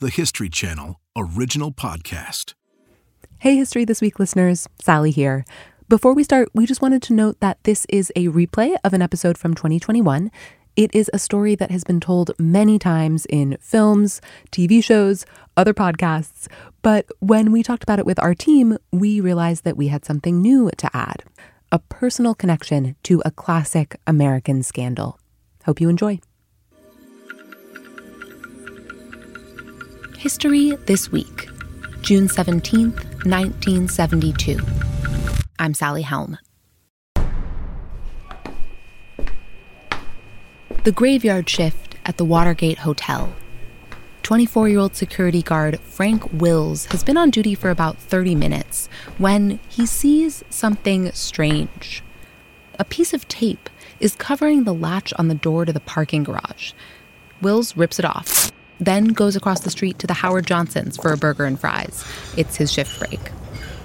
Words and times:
the 0.00 0.10
History 0.10 0.48
Channel 0.48 1.00
original 1.16 1.72
podcast. 1.72 2.54
Hey, 3.40 3.56
History 3.56 3.84
This 3.84 4.00
Week 4.00 4.20
listeners, 4.20 4.68
Sally 4.80 5.10
here. 5.10 5.44
Before 5.88 6.14
we 6.14 6.22
start, 6.22 6.48
we 6.54 6.66
just 6.66 6.80
wanted 6.80 7.02
to 7.02 7.12
note 7.12 7.40
that 7.40 7.58
this 7.64 7.84
is 7.88 8.12
a 8.14 8.28
replay 8.28 8.76
of 8.84 8.94
an 8.94 9.02
episode 9.02 9.36
from 9.36 9.54
2021. 9.54 10.30
It 10.76 10.94
is 10.94 11.10
a 11.12 11.18
story 11.18 11.56
that 11.56 11.72
has 11.72 11.82
been 11.82 11.98
told 11.98 12.30
many 12.38 12.78
times 12.78 13.26
in 13.26 13.56
films, 13.60 14.20
TV 14.52 14.84
shows, 14.84 15.26
other 15.56 15.74
podcasts, 15.74 16.46
but 16.80 17.06
when 17.18 17.50
we 17.50 17.64
talked 17.64 17.82
about 17.82 17.98
it 17.98 18.06
with 18.06 18.20
our 18.20 18.36
team, 18.36 18.78
we 18.92 19.20
realized 19.20 19.64
that 19.64 19.76
we 19.76 19.88
had 19.88 20.04
something 20.04 20.40
new 20.40 20.70
to 20.78 20.88
add 20.96 21.24
a 21.72 21.80
personal 21.80 22.36
connection 22.36 22.94
to 23.02 23.20
a 23.24 23.32
classic 23.32 23.96
American 24.06 24.62
scandal. 24.62 25.18
Hope 25.64 25.80
you 25.80 25.88
enjoy. 25.88 26.20
History 30.18 30.74
This 30.86 31.12
Week, 31.12 31.48
June 32.00 32.26
17th, 32.26 33.04
1972. 33.24 34.58
I'm 35.60 35.74
Sally 35.74 36.02
Helm. 36.02 36.36
The 40.82 40.90
graveyard 40.92 41.48
shift 41.48 41.94
at 42.04 42.16
the 42.16 42.24
Watergate 42.24 42.78
Hotel. 42.78 43.32
24 44.24 44.68
year 44.68 44.80
old 44.80 44.96
security 44.96 45.40
guard 45.40 45.78
Frank 45.78 46.32
Wills 46.32 46.86
has 46.86 47.04
been 47.04 47.16
on 47.16 47.30
duty 47.30 47.54
for 47.54 47.70
about 47.70 47.96
30 47.96 48.34
minutes 48.34 48.88
when 49.18 49.60
he 49.68 49.86
sees 49.86 50.42
something 50.50 51.12
strange. 51.12 52.02
A 52.76 52.84
piece 52.84 53.14
of 53.14 53.28
tape 53.28 53.70
is 54.00 54.16
covering 54.16 54.64
the 54.64 54.74
latch 54.74 55.14
on 55.16 55.28
the 55.28 55.36
door 55.36 55.64
to 55.64 55.72
the 55.72 55.78
parking 55.78 56.24
garage. 56.24 56.72
Wills 57.40 57.76
rips 57.76 58.00
it 58.00 58.04
off 58.04 58.50
then 58.80 59.08
goes 59.08 59.36
across 59.36 59.60
the 59.60 59.70
street 59.70 59.98
to 59.98 60.06
the 60.06 60.14
Howard 60.14 60.46
Johnsons 60.46 60.96
for 60.96 61.12
a 61.12 61.16
burger 61.16 61.44
and 61.44 61.58
fries. 61.58 62.04
It's 62.36 62.56
his 62.56 62.72
shift 62.72 62.98
break. 62.98 63.28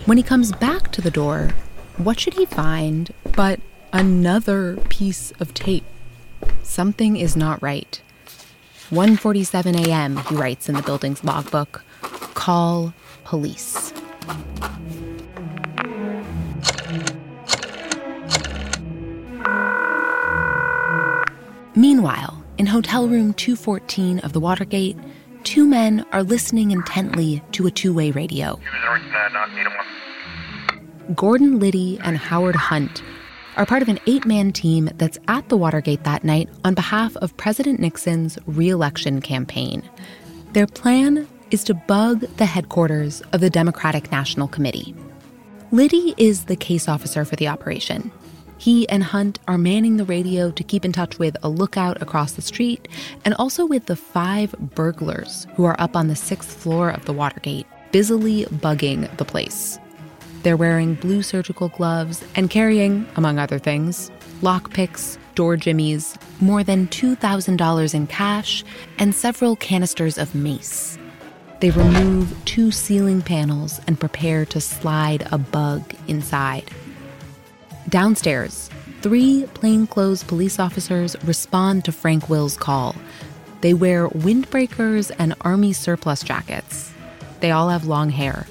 When 0.06 0.18
he 0.18 0.24
comes 0.24 0.52
back 0.52 0.92
to 0.92 1.02
the 1.02 1.12
door, 1.12 1.52
what 1.98 2.20
should 2.20 2.34
he 2.34 2.46
find 2.46 3.14
but 3.36 3.60
another 3.92 4.78
piece 4.90 5.32
of 5.40 5.54
tape? 5.54 5.86
Something 6.62 7.16
is 7.16 7.36
not 7.36 7.62
right. 7.62 8.02
1:47 8.90 9.88
a.m., 9.88 10.18
he 10.18 10.36
writes 10.36 10.70
in 10.70 10.76
the 10.76 10.82
building's 10.84 11.24
logbook. 11.24 11.84
Call 12.34 12.94
police. 13.24 13.94
Meanwhile, 21.76 22.43
in 22.64 22.68
hotel 22.68 23.10
room 23.10 23.34
214 23.34 24.20
of 24.20 24.32
the 24.32 24.40
Watergate, 24.40 24.98
two 25.44 25.68
men 25.68 26.06
are 26.14 26.24
listening 26.24 26.72
intently 26.72 27.44
to 27.52 27.68
a 27.68 27.72
two 27.72 27.94
way 27.94 28.10
radio. 28.12 28.58
Gordon 31.14 31.60
Liddy 31.60 32.00
and 32.06 32.18
Howard 32.18 32.56
Hunt 32.56 33.04
are 33.58 33.66
part 33.66 33.82
of 33.82 33.90
an 33.90 34.00
eight 34.08 34.26
man 34.26 34.54
team 34.54 34.90
that's 34.96 35.18
at 35.28 35.50
the 35.50 35.58
Watergate 35.58 36.06
that 36.06 36.24
night 36.24 36.48
on 36.64 36.74
behalf 36.74 37.18
of 37.18 37.36
President 37.36 37.82
Nixon's 37.82 38.40
reelection 38.46 39.20
campaign. 39.20 39.84
Their 40.54 40.68
plan 40.68 41.28
is 41.52 41.66
to 41.66 41.74
bug 41.74 42.22
the 42.38 42.46
headquarters 42.46 43.20
of 43.34 43.42
the 43.42 43.50
Democratic 43.50 44.10
National 44.10 44.48
Committee. 44.48 44.96
Liddy 45.72 46.14
is 46.16 46.46
the 46.46 46.56
case 46.56 46.88
officer 46.88 47.26
for 47.26 47.36
the 47.36 47.50
operation. 47.50 48.10
He 48.58 48.88
and 48.90 49.04
Hunt 49.04 49.40
are 49.48 49.58
manning 49.58 49.98
the 49.98 50.06
radio 50.06 50.52
to 50.52 50.64
keep 50.64 50.86
in 50.86 50.92
touch 50.92 51.20
with 51.20 51.36
a 51.44 51.50
lookout 51.50 52.02
across 52.02 52.34
the 52.34 52.42
street 52.42 52.88
and 53.26 53.34
also 53.36 53.66
with 53.66 53.88
the 53.88 53.96
five 53.96 54.52
burglars 54.76 55.48
who 55.56 55.66
are 55.66 55.80
up 55.80 55.96
on 55.96 56.08
the 56.08 56.16
sixth 56.16 56.54
floor 56.54 56.90
of 56.90 57.06
the 57.06 57.14
Watergate, 57.14 57.68
busily 57.92 58.46
bugging 58.46 59.16
the 59.18 59.26
place. 59.26 59.80
They're 60.44 60.58
wearing 60.58 60.96
blue 60.96 61.24
surgical 61.24 61.70
gloves 61.70 62.24
and 62.36 62.50
carrying, 62.50 63.08
among 63.16 63.40
other 63.40 63.60
things, 63.60 64.12
lockpicks, 64.42 65.18
door 65.36 65.56
jimmies, 65.56 66.18
more 66.42 66.64
than 66.64 66.88
$2,000 66.88 67.94
in 67.94 68.08
cash, 68.08 68.64
and 68.98 69.16
several 69.16 69.56
canisters 69.56 70.18
of 70.18 70.36
mace. 70.36 70.98
They 71.62 71.72
remove 71.72 72.36
two 72.44 72.72
ceiling 72.72 73.22
panels 73.22 73.80
and 73.88 73.98
prepare 73.98 74.46
to 74.48 74.60
slide 74.60 75.26
a 75.32 75.38
bug 75.38 75.82
inside. 76.10 76.70
Downstairs, 77.94 78.72
three 79.04 79.46
plainclothes 79.54 80.24
police 80.24 80.58
officers 80.58 81.16
respond 81.26 81.86
to 81.86 81.92
Frank 81.92 82.28
Wills' 82.28 82.58
call. 82.58 82.96
They 83.62 83.76
wear 83.76 84.10
windbreakers 84.10 85.12
and 85.20 85.36
army 85.42 85.74
surplus 85.74 86.24
jackets. 86.24 86.92
They 87.40 87.52
all 87.52 87.70
have 87.70 87.86
long 87.86 88.10
hair. 88.10 88.48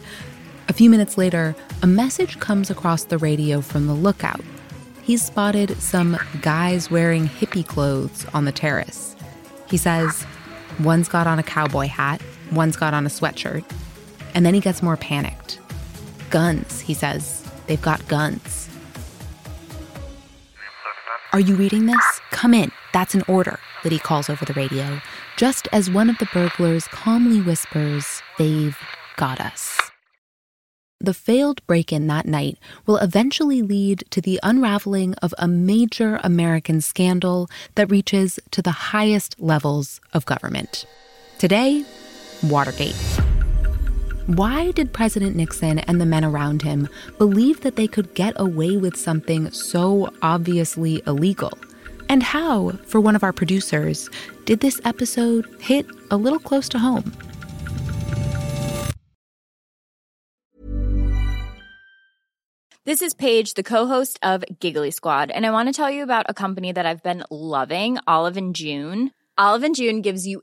A 0.69 0.73
few 0.73 0.89
minutes 0.89 1.19
later, 1.19 1.57
a 1.83 1.89
message 1.89 2.39
comes 2.39 2.71
across 2.71 3.03
the 3.03 3.19
radio 3.19 3.61
from 3.61 3.89
the 3.89 3.95
lookout. 3.95 4.45
He's 5.03 5.25
spotted 5.25 5.77
some 5.83 6.17
guys 6.41 6.89
wearing 6.89 7.27
hippie 7.27 7.67
clothes 7.67 8.25
on 8.33 8.45
the 8.45 8.53
terrace. 8.53 9.17
He 9.67 9.77
says, 9.77 10.25
one's 10.79 11.09
got 11.09 11.27
on 11.27 11.41
a 11.41 11.43
cowboy 11.43 11.89
hat, 11.89 12.23
one's 12.53 12.77
got 12.77 12.95
on 12.95 13.07
a 13.07 13.11
sweatshirt. 13.11 13.65
And 14.37 14.47
then 14.47 14.55
he 14.55 14.61
gets 14.61 14.85
more 14.85 14.97
panicked. 14.97 15.59
Guns, 16.31 16.79
he 16.79 16.95
says. 16.95 17.45
They've 17.67 17.83
got 17.83 18.07
guns. 18.07 18.69
Are 21.33 21.41
you 21.41 21.55
reading 21.55 21.87
this? 21.87 22.21
Come 22.31 22.53
in. 22.53 22.71
That's 22.93 23.15
an 23.15 23.23
order, 23.27 23.59
Liddy 23.85 23.99
calls 23.99 24.29
over 24.29 24.45
the 24.45 24.53
radio, 24.53 25.01
just 25.39 25.67
as 25.73 25.91
one 25.91 26.11
of 26.11 26.19
the 26.19 26.29
burglars 26.31 26.87
calmly 26.89 27.41
whispers, 27.41 28.21
They've 28.39 28.77
got 29.17 29.41
us. 29.41 29.81
The 31.01 31.15
failed 31.15 31.67
break 31.67 31.91
in 31.91 32.07
that 32.09 32.27
night 32.27 32.59
will 32.85 32.99
eventually 32.99 33.63
lead 33.63 34.05
to 34.11 34.21
the 34.21 34.41
unraveling 34.43 35.15
of 35.23 35.33
a 35.39 35.49
major 35.49 36.21
American 36.23 36.83
scandal 36.83 37.49
that 37.77 37.91
reaches 37.91 38.39
to 38.51 38.61
the 38.61 38.93
highest 38.93 39.41
levels 39.41 40.03
of 40.13 40.27
government. 40.27 40.85
Today, 41.39 41.87
Watergate. 42.43 43.22
Why 44.27 44.71
did 44.71 44.93
President 44.93 45.35
Nixon 45.35 45.81
and 45.81 46.01
the 46.01 46.07
men 46.07 46.25
around 46.25 46.63
him 46.63 46.89
believe 47.19 47.63
that 47.63 47.75
they 47.75 47.89
could 47.89 48.15
get 48.15 48.35
away 48.37 48.77
with 48.77 48.97
something 48.97 49.51
so 49.51 50.13
obviously 50.23 51.03
illegal? 51.09 51.59
And 52.09 52.23
how, 52.23 52.71
for 52.85 53.01
one 53.01 53.17
of 53.17 53.25
our 53.25 53.33
producers, 53.33 54.09
did 54.45 54.61
this 54.61 54.81
episode 54.85 55.49
hit 55.61 55.87
a 56.13 56.17
little 56.17 56.39
close 56.39 56.69
to 56.69 56.79
home? 56.79 57.13
This 62.85 63.03
is 63.03 63.15
Paige, 63.15 63.55
the 63.55 63.65
co-host 63.65 64.21
of 64.23 64.45
Giggly 64.61 64.93
Squad, 64.93 65.33
and 65.33 65.45
I 65.45 65.51
want 65.51 65.69
to 65.69 65.73
tell 65.73 65.91
you 65.91 66.05
about 66.05 66.27
a 66.29 66.35
company 66.35 66.71
that 66.71 66.87
I've 66.87 67.03
been 67.03 67.25
loving, 67.29 67.99
Olive 68.07 68.37
and 68.37 68.55
June. 68.55 69.11
Olive 69.37 69.65
and 69.65 69.75
June 69.75 70.01
gives 70.01 70.29
you 70.29 70.43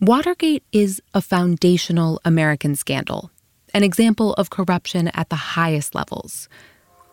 Watergate 0.00 0.64
is 0.72 1.00
a 1.14 1.20
foundational 1.20 2.20
American 2.24 2.74
scandal, 2.74 3.30
an 3.72 3.84
example 3.84 4.32
of 4.34 4.50
corruption 4.50 5.06
at 5.14 5.28
the 5.30 5.36
highest 5.36 5.94
levels. 5.94 6.48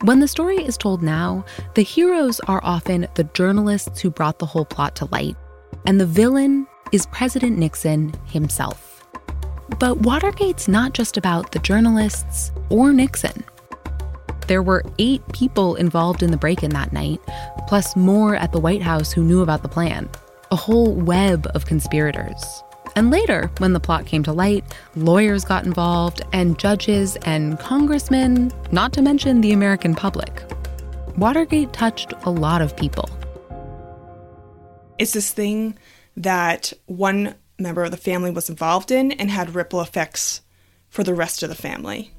When 0.01 0.21
the 0.21 0.27
story 0.27 0.57
is 0.57 0.75
told 0.75 1.03
now, 1.03 1.45
the 1.75 1.83
heroes 1.83 2.39
are 2.47 2.61
often 2.63 3.07
the 3.13 3.25
journalists 3.35 4.01
who 4.01 4.09
brought 4.09 4.39
the 4.39 4.47
whole 4.47 4.65
plot 4.65 4.95
to 4.95 5.05
light, 5.11 5.35
and 5.85 6.01
the 6.01 6.07
villain 6.07 6.65
is 6.91 7.05
President 7.11 7.59
Nixon 7.59 8.11
himself. 8.25 9.05
But 9.77 9.99
Watergate's 9.99 10.67
not 10.67 10.93
just 10.93 11.15
about 11.15 11.51
the 11.51 11.59
journalists 11.59 12.51
or 12.69 12.91
Nixon. 12.91 13.43
There 14.49 14.63
were 14.63 14.83
eight 14.97 15.21
people 15.31 15.75
involved 15.75 16.23
in 16.23 16.31
the 16.31 16.37
break 16.37 16.63
in 16.63 16.71
that 16.71 16.91
night, 16.91 17.21
plus 17.67 17.95
more 17.95 18.35
at 18.35 18.51
the 18.51 18.59
White 18.59 18.81
House 18.81 19.11
who 19.11 19.23
knew 19.23 19.43
about 19.43 19.61
the 19.61 19.69
plan. 19.69 20.09
A 20.49 20.55
whole 20.55 20.95
web 20.95 21.45
of 21.53 21.67
conspirators. 21.67 22.63
And 22.95 23.11
later, 23.11 23.51
when 23.59 23.73
the 23.73 23.79
plot 23.79 24.07
came 24.07 24.23
to 24.23 24.33
light, 24.33 24.63
lawyers 24.95 25.45
got 25.45 25.67
involved, 25.67 26.23
and 26.33 26.57
judges 26.57 27.15
and 27.17 27.59
congressmen, 27.59 28.51
not 28.71 28.91
to 28.93 29.03
mention 29.03 29.41
the 29.41 29.51
American 29.51 29.93
public. 29.93 30.41
Watergate 31.15 31.71
touched 31.71 32.11
a 32.23 32.31
lot 32.31 32.63
of 32.63 32.75
people. 32.75 33.07
It's 34.97 35.13
this 35.13 35.31
thing 35.31 35.77
that 36.17 36.73
one 36.87 37.35
member 37.59 37.83
of 37.83 37.91
the 37.91 37.97
family 37.97 38.31
was 38.31 38.49
involved 38.49 38.89
in 38.89 39.11
and 39.11 39.29
had 39.29 39.53
ripple 39.53 39.81
effects 39.81 40.41
for 40.89 41.03
the 41.03 41.13
rest 41.13 41.43
of 41.43 41.49
the 41.49 41.55
family. 41.55 42.15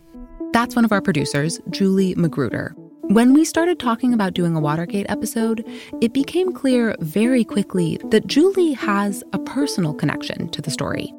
That's 0.52 0.74
one 0.74 0.84
of 0.84 0.90
our 0.90 1.00
producers, 1.00 1.60
Julie 1.70 2.16
Magruder. 2.16 2.74
When 3.02 3.34
we 3.34 3.44
started 3.44 3.78
talking 3.78 4.12
about 4.12 4.34
doing 4.34 4.56
a 4.56 4.60
Watergate 4.60 5.06
episode, 5.08 5.64
it 6.00 6.12
became 6.12 6.52
clear 6.52 6.96
very 6.98 7.44
quickly 7.44 8.00
that 8.06 8.26
Julie 8.26 8.72
has 8.72 9.22
a 9.32 9.38
personal 9.38 9.94
connection 9.94 10.48
to 10.48 10.60
the 10.60 10.70
story. 10.70 11.14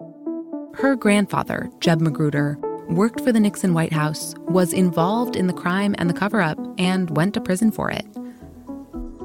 Her 0.73 0.97
grandfather, 0.97 1.69
Jeb 1.79 2.01
Magruder, 2.01 2.57
worked 2.89 3.21
for 3.21 3.31
the 3.31 3.39
Nixon 3.39 3.73
White 3.73 3.93
House, 3.93 4.35
was 4.49 4.73
involved 4.73 5.37
in 5.37 5.47
the 5.47 5.53
crime 5.53 5.95
and 5.97 6.09
the 6.09 6.13
cover 6.13 6.41
up, 6.41 6.59
and 6.77 7.15
went 7.15 7.33
to 7.35 7.41
prison 7.41 7.71
for 7.71 7.89
it. 7.89 8.05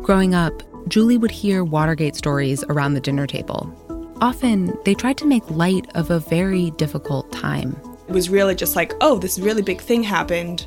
Growing 0.03 0.37
up, 0.37 0.62
Julie 0.88 1.19
would 1.19 1.32
hear 1.32 1.64
Watergate 1.64 2.14
stories 2.14 2.62
around 2.69 2.94
the 2.94 3.00
dinner 3.00 3.26
table. 3.26 3.73
Often, 4.20 4.79
they 4.85 4.94
tried 4.94 5.19
to 5.19 5.26
make 5.26 5.50
light 5.50 5.88
of 5.97 6.12
a 6.12 6.20
very 6.20 6.70
difficult 6.73 7.32
time. 7.32 7.76
It 8.08 8.12
was 8.12 8.31
really 8.31 8.55
just 8.55 8.76
like, 8.76 8.93
oh, 9.00 9.19
this 9.19 9.38
really 9.38 9.62
big 9.62 9.81
thing 9.81 10.03
happened. 10.03 10.67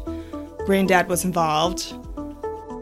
Granddad 0.65 1.07
was 1.07 1.24
involved. 1.24 1.94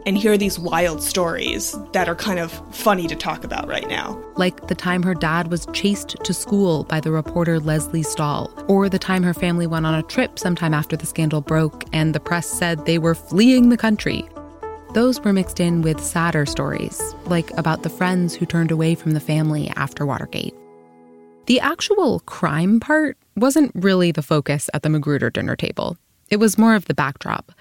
And 0.04 0.16
here 0.16 0.32
are 0.32 0.38
these 0.38 0.58
wild 0.58 1.02
stories 1.02 1.76
that 1.92 2.08
are 2.08 2.14
kind 2.14 2.38
of 2.38 2.50
funny 2.74 3.06
to 3.08 3.14
talk 3.14 3.44
about 3.44 3.68
right 3.68 3.86
now. 3.88 4.18
Like 4.36 4.68
the 4.68 4.74
time 4.74 5.02
her 5.02 5.14
dad 5.14 5.50
was 5.50 5.66
chased 5.72 6.16
to 6.24 6.32
school 6.32 6.84
by 6.84 6.98
the 6.98 7.12
reporter 7.12 7.60
Lesley 7.60 8.02
Stahl, 8.02 8.50
or 8.68 8.88
the 8.88 8.98
time 8.98 9.22
her 9.22 9.34
family 9.34 9.66
went 9.66 9.86
on 9.86 9.94
a 9.94 10.02
trip 10.02 10.38
sometime 10.38 10.72
after 10.72 10.96
the 10.96 11.06
scandal 11.06 11.40
broke 11.40 11.84
and 11.92 12.14
the 12.14 12.20
press 12.20 12.46
said 12.46 12.86
they 12.86 12.98
were 12.98 13.14
fleeing 13.14 13.68
the 13.68 13.76
country. 13.76 14.26
Those 14.94 15.20
were 15.20 15.34
mixed 15.34 15.60
in 15.60 15.82
with 15.82 16.02
sadder 16.02 16.46
stories, 16.46 17.14
like 17.26 17.50
about 17.58 17.82
the 17.82 17.90
friends 17.90 18.34
who 18.34 18.46
turned 18.46 18.70
away 18.70 18.94
from 18.94 19.12
the 19.12 19.20
family 19.20 19.70
after 19.76 20.06
Watergate. 20.06 20.54
The 21.46 21.60
actual 21.60 22.20
crime 22.20 22.80
part 22.80 23.18
wasn't 23.40 23.72
really 23.74 24.12
the 24.12 24.22
focus 24.22 24.68
at 24.74 24.82
the 24.82 24.88
Magruder 24.88 25.30
dinner 25.30 25.56
table. 25.56 25.96
It 26.30 26.36
was 26.36 26.58
more 26.58 26.74
of 26.74 26.86
the 26.86 26.94
backdrop. 26.94 27.52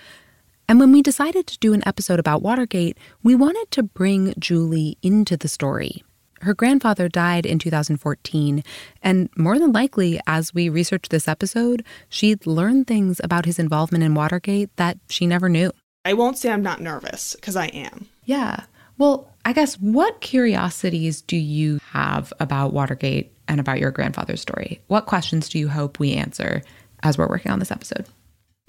And 0.69 0.79
when 0.79 0.91
we 0.91 1.01
decided 1.01 1.47
to 1.47 1.59
do 1.59 1.74
an 1.74 1.88
episode 1.88 2.19
about 2.19 2.41
Watergate, 2.41 2.97
we 3.24 3.35
wanted 3.35 3.71
to 3.71 3.83
bring 3.83 4.33
Julie 4.38 4.97
into 5.01 5.38
the 5.38 5.47
story. 5.47 6.03
Her 6.41 6.53
grandfather 6.53 7.09
died 7.09 7.45
in 7.45 7.57
2014, 7.57 8.63
and 9.01 9.29
more 9.38 9.57
than 9.57 9.71
likely, 9.71 10.19
as 10.27 10.53
we 10.53 10.69
researched 10.69 11.09
this 11.09 11.27
episode, 11.27 11.83
she'd 12.09 12.45
learned 12.45 12.85
things 12.85 13.19
about 13.23 13.45
his 13.45 13.57
involvement 13.57 14.03
in 14.03 14.13
Watergate 14.13 14.75
that 14.75 15.00
she 15.09 15.25
never 15.25 15.50
knew. 15.50 15.71
I 16.06 16.13
won't 16.13 16.38
say 16.38 16.51
I'm 16.51 16.62
not 16.62 16.81
nervous, 16.81 17.35
because 17.35 17.56
I 17.56 17.68
am. 17.68 18.07
Yeah. 18.25 18.65
Well, 18.97 19.33
I 19.45 19.53
guess 19.53 19.75
what 19.75 20.21
curiosities 20.21 21.21
do 21.21 21.38
you 21.38 21.80
have 21.91 22.33
about 22.39 22.73
Watergate 22.73 23.31
and 23.47 23.59
about 23.59 23.79
your 23.79 23.91
grandfather's 23.91 24.41
story? 24.41 24.81
What 24.88 25.05
questions 25.05 25.49
do 25.49 25.59
you 25.59 25.67
hope 25.69 25.99
we 25.99 26.13
answer 26.13 26.61
as 27.03 27.17
we're 27.17 27.27
working 27.27 27.51
on 27.51 27.59
this 27.59 27.71
episode? 27.71 28.07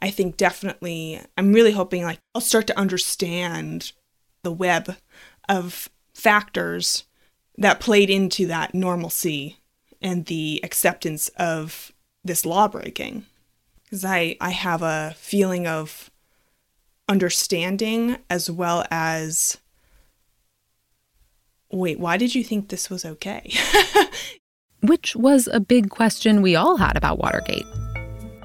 I 0.00 0.10
think 0.10 0.36
definitely, 0.36 1.20
I'm 1.36 1.52
really 1.52 1.72
hoping 1.72 2.04
like 2.04 2.20
I'll 2.34 2.40
start 2.40 2.66
to 2.68 2.78
understand 2.78 3.92
the 4.42 4.52
web 4.52 4.96
of 5.48 5.88
factors 6.14 7.04
that 7.56 7.80
played 7.80 8.10
into 8.10 8.46
that 8.46 8.74
normalcy 8.74 9.58
and 10.00 10.26
the 10.26 10.60
acceptance 10.62 11.28
of 11.36 11.92
this 12.24 12.46
law 12.46 12.68
breaking. 12.68 13.26
Because 13.84 14.04
I, 14.04 14.36
I 14.40 14.50
have 14.50 14.82
a 14.82 15.14
feeling 15.16 15.66
of 15.66 16.10
understanding 17.08 18.18
as 18.28 18.50
well 18.50 18.84
as 18.90 19.56
wait, 21.70 21.98
why 21.98 22.16
did 22.16 22.34
you 22.34 22.44
think 22.44 22.68
this 22.68 22.88
was 22.88 23.04
okay? 23.04 23.50
Which 24.80 25.16
was 25.16 25.48
a 25.52 25.60
big 25.60 25.90
question 25.90 26.42
we 26.42 26.54
all 26.56 26.76
had 26.76 26.96
about 26.96 27.18
Watergate. 27.18 27.66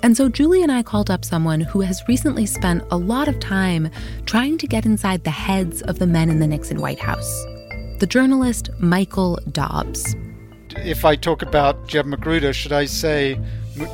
And 0.02 0.18
so 0.18 0.28
Julie 0.28 0.62
and 0.62 0.72
I 0.72 0.84
called 0.84 1.10
up 1.10 1.24
someone 1.24 1.62
who 1.62 1.82
has 1.82 2.04
recently 2.08 2.46
spent 2.46 2.84
a 2.92 2.98
lot 2.98 3.28
of 3.28 3.40
time 3.40 3.90
trying 4.26 4.58
to 4.58 4.68
get 4.68 4.86
inside 4.86 5.24
the 5.24 5.30
heads 5.30 5.82
of 5.84 6.00
the 6.00 6.08
men 6.08 6.30
in 6.30 6.40
the 6.40 6.48
Nixon 6.48 6.82
White 6.82 7.00
House 7.00 7.46
the 8.00 8.08
journalist 8.08 8.70
Michael 8.80 9.40
Dobbs. 9.54 10.14
If 10.76 11.06
I 11.06 11.16
talk 11.16 11.42
about 11.42 11.88
Jeb 11.88 12.06
Magruder, 12.06 12.52
should 12.52 12.74
I 12.74 12.84
say 12.84 13.40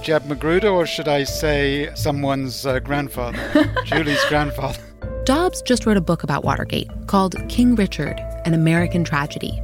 Jeb 0.01 0.25
Magruder 0.25 0.69
or 0.69 0.87
should 0.87 1.07
I 1.07 1.25
say 1.25 1.93
someone's 1.93 2.65
uh, 2.65 2.79
grandfather, 2.79 3.37
Julie's 3.85 4.23
grandfather? 4.25 4.81
Dobbs 5.25 5.61
just 5.61 5.85
wrote 5.85 5.97
a 5.97 6.01
book 6.01 6.23
about 6.23 6.43
Watergate 6.43 6.89
called 7.05 7.35
King 7.49 7.75
Richard 7.75 8.19
An 8.45 8.55
American 8.55 9.03
Tragedy. 9.03 9.61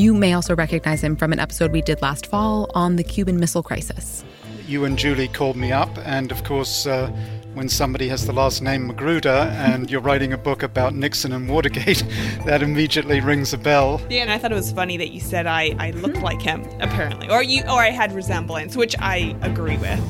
You 0.00 0.14
may 0.14 0.32
also 0.32 0.56
recognize 0.56 1.04
him 1.04 1.14
from 1.14 1.30
an 1.30 1.38
episode 1.38 1.72
we 1.72 1.82
did 1.82 2.00
last 2.00 2.24
fall 2.24 2.70
on 2.74 2.96
the 2.96 3.04
Cuban 3.04 3.38
Missile 3.38 3.62
Crisis. 3.62 4.24
You 4.66 4.86
and 4.86 4.98
Julie 4.98 5.28
called 5.28 5.56
me 5.56 5.72
up, 5.72 5.90
and 6.06 6.32
of 6.32 6.42
course, 6.42 6.86
uh, 6.86 7.08
when 7.52 7.68
somebody 7.68 8.08
has 8.08 8.24
the 8.24 8.32
last 8.32 8.62
name 8.62 8.86
Magruder 8.86 9.28
and 9.28 9.90
you're 9.90 10.00
writing 10.00 10.32
a 10.32 10.38
book 10.38 10.62
about 10.62 10.94
Nixon 10.94 11.32
and 11.34 11.50
Watergate, 11.50 12.02
that 12.46 12.62
immediately 12.62 13.20
rings 13.20 13.52
a 13.52 13.58
bell. 13.58 14.00
Yeah, 14.08 14.22
and 14.22 14.32
I 14.32 14.38
thought 14.38 14.52
it 14.52 14.54
was 14.54 14.72
funny 14.72 14.96
that 14.96 15.10
you 15.10 15.20
said 15.20 15.46
I, 15.46 15.76
I 15.78 15.90
looked 15.90 16.22
like 16.22 16.40
him, 16.40 16.66
apparently. 16.80 17.28
Or 17.28 17.42
you 17.42 17.62
or 17.64 17.82
I 17.82 17.90
had 17.90 18.14
resemblance, 18.14 18.76
which 18.76 18.96
I 19.00 19.36
agree 19.42 19.76
with. 19.76 20.00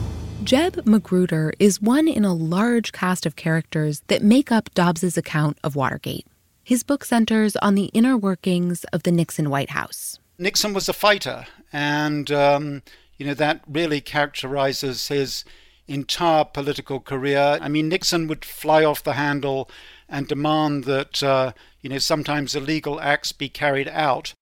Jeb 0.44 0.86
Magruder 0.86 1.52
is 1.58 1.82
one 1.82 2.06
in 2.06 2.24
a 2.24 2.32
large 2.32 2.92
cast 2.92 3.26
of 3.26 3.34
characters 3.34 4.02
that 4.06 4.22
make 4.22 4.52
up 4.52 4.72
Dobbs's 4.72 5.18
account 5.18 5.58
of 5.64 5.74
Watergate. 5.74 6.28
His 6.70 6.84
book 6.84 7.04
centers 7.04 7.56
on 7.56 7.74
the 7.74 7.86
inner 7.86 8.16
workings 8.16 8.84
of 8.92 9.02
the 9.02 9.10
Nixon 9.10 9.50
White 9.50 9.70
House. 9.70 10.20
Nixon 10.38 10.72
was 10.72 10.88
a 10.88 10.92
fighter, 10.92 11.46
and 11.72 12.30
um, 12.30 12.82
you 13.16 13.26
know 13.26 13.34
that 13.34 13.62
really 13.66 14.00
characterizes 14.00 15.08
his 15.08 15.44
entire 15.88 16.44
political 16.44 17.00
career. 17.00 17.58
I 17.60 17.68
mean, 17.68 17.88
Nixon 17.88 18.28
would 18.28 18.44
fly 18.44 18.84
off 18.84 19.02
the 19.02 19.14
handle 19.14 19.68
and 20.08 20.28
demand 20.28 20.84
that, 20.84 21.20
uh, 21.24 21.54
you 21.80 21.90
know, 21.90 21.98
sometimes 21.98 22.54
illegal 22.54 23.00
acts 23.00 23.32
be 23.32 23.48
carried 23.48 23.88
out. 23.88 24.34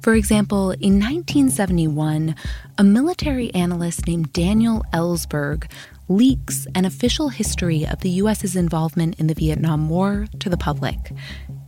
For 0.00 0.14
example, 0.14 0.70
in 0.70 0.94
1971, 0.94 2.34
a 2.78 2.82
military 2.82 3.52
analyst 3.52 4.06
named 4.06 4.32
Daniel 4.32 4.82
Ellsberg 4.94 5.70
leaks 6.08 6.66
an 6.74 6.84
official 6.84 7.28
history 7.28 7.86
of 7.86 8.00
the 8.00 8.10
U.S.'s 8.10 8.56
involvement 8.56 9.18
in 9.18 9.26
the 9.26 9.34
Vietnam 9.34 9.88
War 9.88 10.26
to 10.40 10.48
the 10.48 10.56
public. 10.56 11.12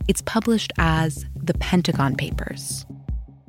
It's 0.07 0.21
published 0.23 0.73
as 0.77 1.25
the 1.35 1.53
Pentagon 1.55 2.15
Papers. 2.15 2.85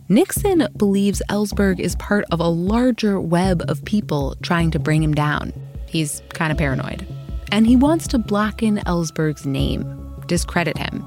Nixon 0.08 0.68
believes 0.76 1.22
Ellsberg 1.30 1.80
is 1.80 1.96
part 1.96 2.24
of 2.30 2.40
a 2.40 2.48
larger 2.48 3.18
web 3.18 3.62
of 3.68 3.84
people 3.84 4.36
trying 4.42 4.70
to 4.72 4.78
bring 4.78 5.02
him 5.02 5.14
down. 5.14 5.52
He's 5.86 6.20
kind 6.30 6.52
of 6.52 6.58
paranoid. 6.58 7.06
And 7.50 7.66
he 7.66 7.76
wants 7.76 8.06
to 8.08 8.18
blacken 8.18 8.78
Ellsberg's 8.78 9.46
name, 9.46 10.14
discredit 10.26 10.76
him. 10.76 11.02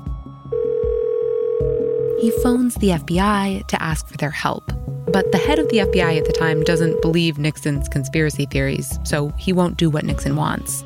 He 2.19 2.31
phones 2.41 2.75
the 2.75 2.89
FBI 2.89 3.67
to 3.67 3.81
ask 3.81 4.07
for 4.07 4.17
their 4.17 4.31
help. 4.31 4.71
But 5.15 5.31
the 5.31 5.37
head 5.37 5.59
of 5.59 5.69
the 5.69 5.77
FBI 5.77 6.17
at 6.17 6.25
the 6.25 6.33
time 6.33 6.61
doesn't 6.63 7.01
believe 7.01 7.39
Nixon's 7.39 7.87
conspiracy 7.87 8.45
theories, 8.45 8.99
so 9.05 9.29
he 9.37 9.53
won't 9.53 9.77
do 9.77 9.89
what 9.89 10.03
Nixon 10.03 10.35
wants. 10.35 10.83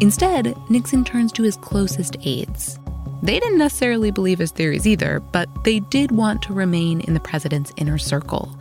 Instead, 0.00 0.56
Nixon 0.70 1.04
turns 1.04 1.32
to 1.32 1.42
his 1.42 1.56
closest 1.56 2.16
aides 2.24 2.78
they 3.22 3.40
didn't 3.40 3.58
necessarily 3.58 4.10
believe 4.10 4.38
his 4.38 4.52
theories 4.52 4.86
either, 4.86 5.20
but 5.20 5.48
they 5.64 5.80
did 5.80 6.12
want 6.12 6.42
to 6.42 6.52
remain 6.52 7.00
in 7.00 7.14
the 7.14 7.20
president's 7.20 7.72
inner 7.76 7.98
circle. 7.98 8.56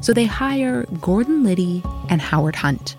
So 0.00 0.12
they 0.12 0.24
hire 0.24 0.86
Gordon 1.00 1.44
Liddy 1.44 1.82
and 2.08 2.20
Howard 2.20 2.56
Hunt. 2.56 2.96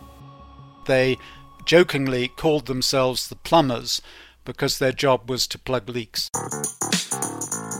They 0.85 1.17
jokingly 1.65 2.27
called 2.27 2.65
themselves 2.67 3.27
the 3.27 3.35
plumbers 3.35 4.01
because 4.45 4.77
their 4.77 4.91
job 4.91 5.29
was 5.29 5.47
to 5.47 5.59
plug 5.59 5.89
leaks. 5.89 6.29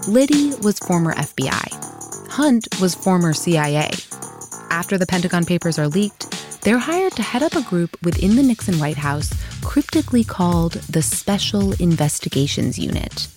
Liddy 0.08 0.56
was 0.62 0.80
former 0.80 1.14
FBI. 1.14 1.99
Hunt 2.30 2.80
was 2.80 2.94
former 2.94 3.34
CIA. 3.34 3.90
After 4.70 4.98
the 4.98 5.08
Pentagon 5.08 5.46
Papers 5.46 5.80
are 5.80 5.88
leaked, 5.88 6.62
they're 6.62 6.78
hired 6.78 7.14
to 7.14 7.24
head 7.24 7.42
up 7.42 7.56
a 7.56 7.64
group 7.64 7.98
within 8.04 8.36
the 8.36 8.44
Nixon 8.44 8.80
White 8.80 8.98
House, 8.98 9.34
cryptically 9.64 10.24
called 10.24 10.74
the 10.74 11.02
Special 11.02 11.74
Investigations 11.82 12.78
Unit, 12.78 13.28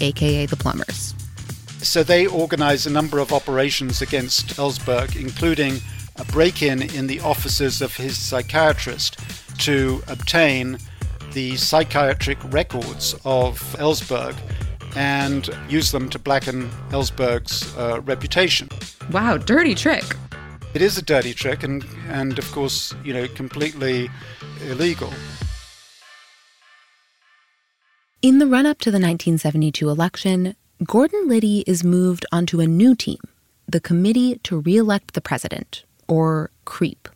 aka 0.00 0.46
the 0.46 0.56
Plumbers. 0.56 1.14
So 1.78 2.02
they 2.02 2.26
organize 2.26 2.86
a 2.86 2.90
number 2.90 3.18
of 3.18 3.32
operations 3.32 4.00
against 4.00 4.56
Ellsberg, 4.56 5.20
including 5.20 5.80
a 6.16 6.24
break 6.26 6.62
in 6.62 6.82
in 6.82 7.08
the 7.08 7.20
offices 7.20 7.82
of 7.82 7.96
his 7.96 8.16
psychiatrist 8.16 9.18
to 9.58 10.02
obtain 10.06 10.78
the 11.32 11.56
psychiatric 11.56 12.38
records 12.52 13.14
of 13.24 13.58
Ellsberg 13.78 14.36
and 14.96 15.48
use 15.68 15.92
them 15.92 16.08
to 16.10 16.18
blacken 16.18 16.68
Ellsberg's 16.88 17.76
uh, 17.76 18.00
reputation. 18.00 18.68
Wow, 19.12 19.36
dirty 19.36 19.74
trick. 19.74 20.04
It 20.74 20.82
is 20.82 20.98
a 20.98 21.02
dirty 21.02 21.32
trick 21.32 21.62
and, 21.62 21.84
and, 22.08 22.38
of 22.38 22.50
course, 22.50 22.94
you 23.04 23.12
know, 23.12 23.28
completely 23.28 24.10
illegal. 24.68 25.12
In 28.22 28.38
the 28.38 28.46
run 28.46 28.66
up 28.66 28.78
to 28.80 28.90
the 28.90 28.96
1972 28.96 29.88
election, 29.88 30.56
Gordon 30.84 31.28
Liddy 31.28 31.62
is 31.66 31.84
moved 31.84 32.26
onto 32.32 32.60
a 32.60 32.66
new 32.66 32.94
team, 32.94 33.20
the 33.68 33.80
Committee 33.80 34.40
to 34.42 34.58
Re-elect 34.58 35.14
the 35.14 35.20
President, 35.20 35.84
or 36.08 36.50
CREEP. 36.64 37.08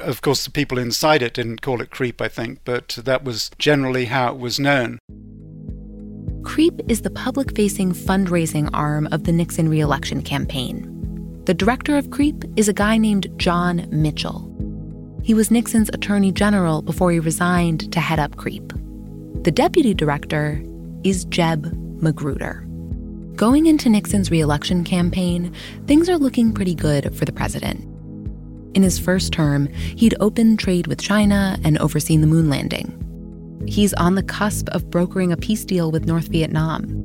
Of 0.00 0.20
course, 0.20 0.44
the 0.44 0.50
people 0.50 0.78
inside 0.78 1.22
it 1.22 1.34
didn't 1.34 1.62
call 1.62 1.80
it 1.80 1.90
CREEP, 1.90 2.20
I 2.20 2.28
think, 2.28 2.60
but 2.64 2.98
that 3.02 3.24
was 3.24 3.50
generally 3.58 4.06
how 4.06 4.32
it 4.34 4.38
was 4.38 4.58
known. 4.58 4.98
CREEP 6.46 6.80
is 6.88 7.02
the 7.02 7.10
public 7.10 7.56
facing 7.56 7.92
fundraising 7.92 8.70
arm 8.72 9.08
of 9.10 9.24
the 9.24 9.32
Nixon 9.32 9.68
reelection 9.68 10.22
campaign. 10.22 11.42
The 11.44 11.52
director 11.52 11.98
of 11.98 12.10
CREEP 12.10 12.44
is 12.56 12.68
a 12.68 12.72
guy 12.72 12.98
named 12.98 13.26
John 13.36 13.88
Mitchell. 13.90 14.48
He 15.24 15.34
was 15.34 15.50
Nixon's 15.50 15.88
attorney 15.88 16.30
general 16.30 16.82
before 16.82 17.10
he 17.10 17.18
resigned 17.18 17.92
to 17.92 17.98
head 17.98 18.20
up 18.20 18.36
CREEP. 18.36 19.42
The 19.42 19.50
deputy 19.50 19.92
director 19.92 20.62
is 21.02 21.24
Jeb 21.24 21.66
Magruder. 22.00 22.64
Going 23.34 23.66
into 23.66 23.90
Nixon's 23.90 24.30
reelection 24.30 24.84
campaign, 24.84 25.52
things 25.86 26.08
are 26.08 26.16
looking 26.16 26.52
pretty 26.52 26.76
good 26.76 27.12
for 27.16 27.24
the 27.24 27.32
president. 27.32 27.82
In 28.76 28.84
his 28.84 29.00
first 29.00 29.32
term, 29.32 29.66
he'd 29.72 30.14
opened 30.20 30.60
trade 30.60 30.86
with 30.86 31.00
China 31.00 31.58
and 31.64 31.76
overseen 31.78 32.20
the 32.20 32.28
moon 32.28 32.48
landing. 32.48 33.02
He's 33.66 33.94
on 33.94 34.14
the 34.14 34.22
cusp 34.22 34.68
of 34.70 34.90
brokering 34.90 35.32
a 35.32 35.36
peace 35.36 35.64
deal 35.64 35.90
with 35.90 36.06
North 36.06 36.28
Vietnam. 36.28 37.04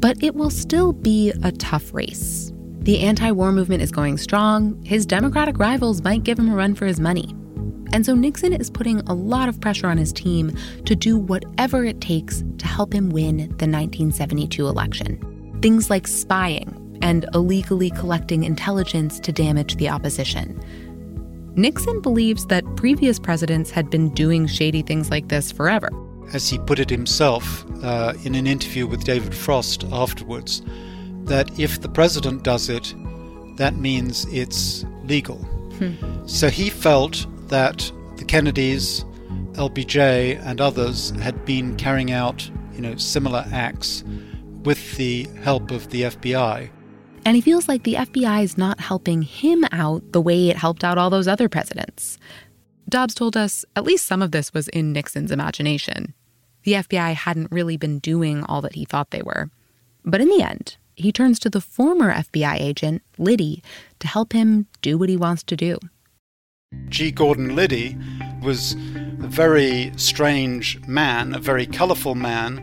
But 0.00 0.22
it 0.22 0.34
will 0.34 0.50
still 0.50 0.92
be 0.92 1.32
a 1.42 1.52
tough 1.52 1.94
race. 1.94 2.52
The 2.80 3.00
anti 3.00 3.30
war 3.30 3.50
movement 3.52 3.82
is 3.82 3.90
going 3.90 4.18
strong. 4.18 4.82
His 4.84 5.06
Democratic 5.06 5.58
rivals 5.58 6.02
might 6.02 6.22
give 6.22 6.38
him 6.38 6.50
a 6.50 6.54
run 6.54 6.74
for 6.74 6.84
his 6.84 7.00
money. 7.00 7.34
And 7.92 8.04
so 8.04 8.14
Nixon 8.14 8.52
is 8.52 8.68
putting 8.70 9.00
a 9.00 9.14
lot 9.14 9.48
of 9.48 9.60
pressure 9.60 9.86
on 9.86 9.96
his 9.96 10.12
team 10.12 10.54
to 10.84 10.94
do 10.94 11.16
whatever 11.16 11.84
it 11.84 12.00
takes 12.00 12.42
to 12.58 12.66
help 12.66 12.92
him 12.92 13.08
win 13.10 13.36
the 13.36 13.68
1972 13.68 14.66
election. 14.66 15.58
Things 15.62 15.88
like 15.90 16.06
spying 16.06 16.98
and 17.02 17.24
illegally 17.34 17.90
collecting 17.90 18.44
intelligence 18.44 19.20
to 19.20 19.32
damage 19.32 19.76
the 19.76 19.88
opposition. 19.88 20.60
Nixon 21.56 22.00
believes 22.00 22.46
that 22.46 22.64
previous 22.76 23.18
presidents 23.18 23.70
had 23.70 23.88
been 23.88 24.12
doing 24.14 24.46
shady 24.46 24.82
things 24.82 25.10
like 25.10 25.28
this 25.28 25.52
forever. 25.52 25.88
As 26.32 26.48
he 26.48 26.58
put 26.58 26.78
it 26.78 26.90
himself 26.90 27.64
uh, 27.82 28.14
in 28.24 28.34
an 28.34 28.46
interview 28.46 28.86
with 28.86 29.04
David 29.04 29.34
Frost 29.34 29.84
afterwards, 29.92 30.62
that 31.24 31.58
if 31.58 31.80
the 31.80 31.88
president 31.88 32.42
does 32.42 32.68
it, 32.68 32.94
that 33.56 33.76
means 33.76 34.26
it's 34.32 34.84
legal. 35.04 35.36
Hmm. 35.78 36.26
So 36.26 36.50
he 36.50 36.70
felt 36.70 37.26
that 37.48 37.90
the 38.16 38.24
Kennedys, 38.24 39.04
LBJ, 39.52 40.40
and 40.44 40.60
others 40.60 41.10
had 41.20 41.44
been 41.44 41.76
carrying 41.76 42.10
out, 42.10 42.50
you 42.74 42.80
know, 42.80 42.96
similar 42.96 43.44
acts 43.52 44.02
with 44.64 44.96
the 44.96 45.24
help 45.42 45.70
of 45.70 45.90
the 45.90 46.02
FBI. 46.02 46.70
And 47.24 47.36
he 47.36 47.40
feels 47.40 47.68
like 47.68 47.84
the 47.84 47.94
FBI 47.94 48.42
is 48.42 48.58
not 48.58 48.80
helping 48.80 49.22
him 49.22 49.64
out 49.72 50.12
the 50.12 50.20
way 50.20 50.50
it 50.50 50.58
helped 50.58 50.84
out 50.84 50.98
all 50.98 51.10
those 51.10 51.28
other 51.28 51.48
presidents. 51.48 52.18
Dobbs 52.88 53.14
told 53.14 53.36
us 53.36 53.64
at 53.74 53.84
least 53.84 54.06
some 54.06 54.20
of 54.20 54.30
this 54.30 54.52
was 54.52 54.68
in 54.68 54.92
Nixon's 54.92 55.32
imagination. 55.32 56.14
The 56.64 56.74
FBI 56.74 57.14
hadn't 57.14 57.50
really 57.50 57.76
been 57.76 57.98
doing 57.98 58.44
all 58.44 58.60
that 58.60 58.74
he 58.74 58.84
thought 58.84 59.10
they 59.10 59.22
were. 59.22 59.50
But 60.04 60.20
in 60.20 60.28
the 60.28 60.42
end, 60.42 60.76
he 60.94 61.12
turns 61.12 61.38
to 61.40 61.50
the 61.50 61.60
former 61.60 62.12
FBI 62.12 62.60
agent, 62.60 63.02
Liddy, 63.18 63.62
to 64.00 64.06
help 64.06 64.32
him 64.32 64.66
do 64.82 64.98
what 64.98 65.08
he 65.08 65.16
wants 65.16 65.42
to 65.44 65.56
do. 65.56 65.78
G. 66.88 67.10
Gordon 67.10 67.56
Liddy 67.56 67.96
was 68.42 68.74
a 68.74 69.26
very 69.28 69.92
strange 69.96 70.78
man, 70.86 71.34
a 71.34 71.38
very 71.38 71.66
colorful 71.66 72.14
man 72.14 72.58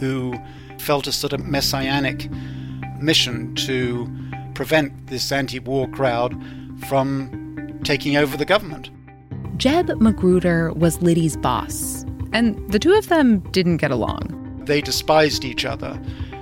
who 0.00 0.34
felt 0.78 1.06
a 1.06 1.12
sort 1.12 1.32
of 1.32 1.46
messianic 1.46 2.28
mission 3.00 3.54
to 3.56 4.10
prevent 4.54 5.08
this 5.08 5.30
anti 5.30 5.58
war 5.58 5.88
crowd 5.88 6.34
from 6.88 7.80
taking 7.84 8.16
over 8.16 8.36
the 8.36 8.44
government. 8.44 8.90
Jeb 9.56 10.00
Magruder 10.00 10.72
was 10.72 11.00
Liddy's 11.00 11.36
boss, 11.36 12.04
and 12.32 12.56
the 12.70 12.78
two 12.78 12.92
of 12.92 13.08
them 13.08 13.40
didn't 13.52 13.78
get 13.78 13.90
along. 13.90 14.62
They 14.66 14.80
despised 14.80 15.44
each 15.44 15.64
other. 15.64 16.00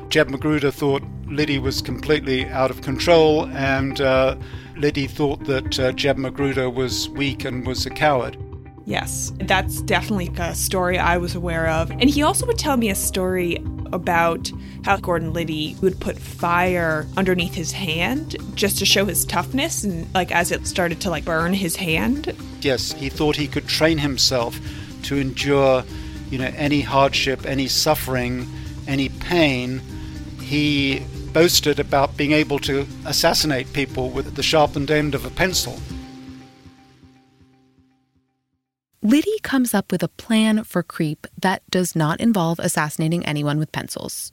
Jeb 0.08 0.30
Magruder 0.30 0.70
thought 0.70 1.02
Liddy 1.26 1.58
was 1.58 1.82
completely 1.82 2.46
out 2.46 2.70
of 2.70 2.82
control, 2.82 3.46
and 3.49 4.00
uh, 4.00 4.37
Liddy 4.76 5.06
thought 5.06 5.44
that 5.44 5.78
uh, 5.78 5.92
Jeb 5.92 6.16
Magruder 6.16 6.68
was 6.70 7.08
weak 7.11 7.44
and 7.44 7.66
was 7.66 7.87
a 7.87 7.90
coward. 7.90 8.37
Yes, 8.86 9.32
that's 9.40 9.80
definitely 9.82 10.30
a 10.38 10.54
story 10.54 10.98
I 10.98 11.16
was 11.16 11.34
aware 11.34 11.68
of. 11.68 11.90
And 11.90 12.10
he 12.10 12.22
also 12.22 12.46
would 12.46 12.58
tell 12.58 12.76
me 12.76 12.90
a 12.90 12.94
story 12.94 13.56
about 13.92 14.50
how 14.84 14.96
Gordon 14.98 15.32
Liddy 15.32 15.76
would 15.80 15.98
put 16.00 16.18
fire 16.18 17.06
underneath 17.16 17.54
his 17.54 17.72
hand 17.72 18.36
just 18.54 18.78
to 18.78 18.84
show 18.84 19.06
his 19.06 19.24
toughness 19.24 19.84
and 19.84 20.12
like 20.14 20.30
as 20.30 20.52
it 20.52 20.66
started 20.66 21.00
to 21.02 21.10
like 21.10 21.24
burn 21.24 21.54
his 21.54 21.76
hand. 21.76 22.36
Yes, 22.60 22.92
he 22.92 23.08
thought 23.08 23.36
he 23.36 23.48
could 23.48 23.66
train 23.66 23.98
himself 23.98 24.60
to 25.04 25.16
endure, 25.16 25.84
you 26.30 26.38
know, 26.38 26.52
any 26.56 26.82
hardship, 26.82 27.46
any 27.46 27.68
suffering, 27.68 28.46
any 28.86 29.08
pain. 29.08 29.80
He 30.40 31.02
boasted 31.32 31.80
about 31.80 32.16
being 32.16 32.32
able 32.32 32.58
to 32.60 32.86
assassinate 33.06 33.72
people 33.72 34.10
with 34.10 34.34
the 34.34 34.42
sharpened 34.42 34.90
end 34.90 35.14
of 35.14 35.24
a 35.24 35.30
pencil. 35.30 35.78
Liddy 39.06 39.38
comes 39.42 39.75
up 39.75 39.92
with 39.92 40.02
a 40.02 40.08
plan 40.08 40.64
for 40.64 40.82
Creep 40.82 41.26
that 41.42 41.62
does 41.68 41.94
not 41.94 42.23
involve 42.23 42.58
assassinating 42.58 43.23
anyone 43.26 43.58
with 43.58 43.70
pencils. 43.70 44.32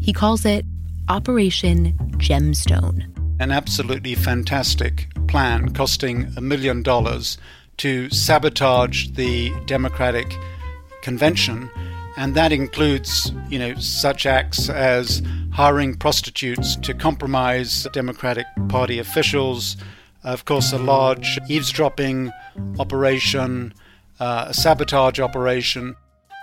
He 0.00 0.12
calls 0.12 0.44
it 0.44 0.64
Operation 1.08 1.94
Gemstone. 2.18 3.12
An 3.40 3.50
absolutely 3.50 4.14
fantastic 4.14 5.08
plan 5.26 5.74
costing 5.74 6.32
a 6.36 6.40
million 6.40 6.80
dollars 6.84 7.38
to 7.78 8.08
sabotage 8.10 9.08
the 9.08 9.52
Democratic 9.66 10.32
convention. 11.02 11.68
And 12.16 12.36
that 12.36 12.52
includes, 12.52 13.32
you 13.48 13.58
know, 13.58 13.74
such 13.80 14.26
acts 14.26 14.68
as 14.68 15.22
hiring 15.50 15.96
prostitutes 15.96 16.76
to 16.76 16.94
compromise 16.94 17.88
Democratic 17.92 18.46
Party 18.68 19.00
officials, 19.00 19.76
of 20.22 20.44
course, 20.44 20.72
a 20.72 20.78
large 20.78 21.36
eavesdropping 21.48 22.30
operation, 22.78 23.74
uh, 24.20 24.46
a 24.48 24.54
sabotage 24.54 25.20
operation, 25.20 25.96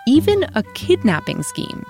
even 0.08 0.46
a 0.56 0.63
kidnapping 0.74 1.44
scheme. 1.44 1.86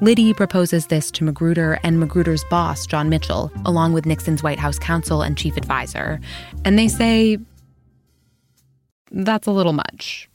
Liddy 0.00 0.32
proposes 0.32 0.86
this 0.86 1.10
to 1.10 1.24
Magruder 1.24 1.80
and 1.82 1.98
Magruder's 1.98 2.44
boss, 2.44 2.86
John 2.86 3.08
Mitchell, 3.08 3.50
along 3.64 3.92
with 3.94 4.06
Nixon's 4.06 4.42
White 4.44 4.58
House 4.60 4.78
counsel 4.78 5.22
and 5.22 5.36
chief 5.36 5.56
advisor. 5.56 6.20
And 6.64 6.78
they 6.78 6.86
say, 6.86 7.38
that's 9.10 9.48
a 9.48 9.50
little 9.50 9.72
much. 9.72 10.28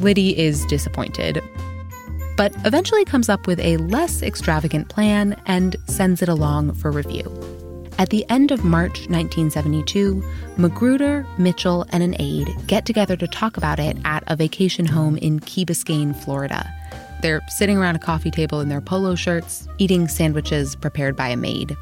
Liddy 0.00 0.36
is 0.36 0.64
disappointed, 0.66 1.40
but 2.36 2.52
eventually 2.64 3.04
comes 3.04 3.28
up 3.28 3.46
with 3.46 3.60
a 3.60 3.76
less 3.76 4.22
extravagant 4.22 4.88
plan 4.88 5.40
and 5.46 5.76
sends 5.86 6.20
it 6.20 6.28
along 6.28 6.72
for 6.74 6.90
review. 6.90 7.59
At 8.00 8.08
the 8.08 8.24
end 8.30 8.50
of 8.50 8.64
March 8.64 9.10
1972, 9.10 10.24
Magruder, 10.56 11.26
Mitchell, 11.36 11.84
and 11.90 12.02
an 12.02 12.16
aide 12.18 12.48
get 12.66 12.86
together 12.86 13.14
to 13.14 13.28
talk 13.28 13.58
about 13.58 13.78
it 13.78 13.98
at 14.06 14.24
a 14.26 14.36
vacation 14.36 14.86
home 14.86 15.18
in 15.18 15.38
Key 15.40 15.66
Biscayne, 15.66 16.16
Florida. 16.16 16.66
They're 17.20 17.42
sitting 17.48 17.76
around 17.76 17.96
a 17.96 17.98
coffee 17.98 18.30
table 18.30 18.62
in 18.62 18.70
their 18.70 18.80
polo 18.80 19.16
shirts, 19.16 19.68
eating 19.76 20.08
sandwiches 20.08 20.76
prepared 20.76 21.14
by 21.14 21.28
a 21.28 21.36
maid. 21.36 21.76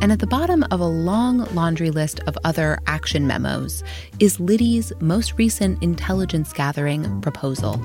And 0.00 0.10
at 0.10 0.18
the 0.18 0.26
bottom 0.26 0.64
of 0.72 0.80
a 0.80 0.86
long 0.86 1.44
laundry 1.54 1.92
list 1.92 2.18
of 2.26 2.36
other 2.42 2.80
action 2.88 3.28
memos 3.28 3.84
is 4.18 4.40
Liddy's 4.40 4.92
most 4.98 5.38
recent 5.38 5.80
intelligence 5.84 6.52
gathering 6.52 7.20
proposal. 7.20 7.80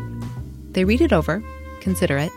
They 0.72 0.86
read 0.86 1.02
it 1.02 1.14
over, 1.14 1.44
consider 1.82 2.18
it. 2.18 2.32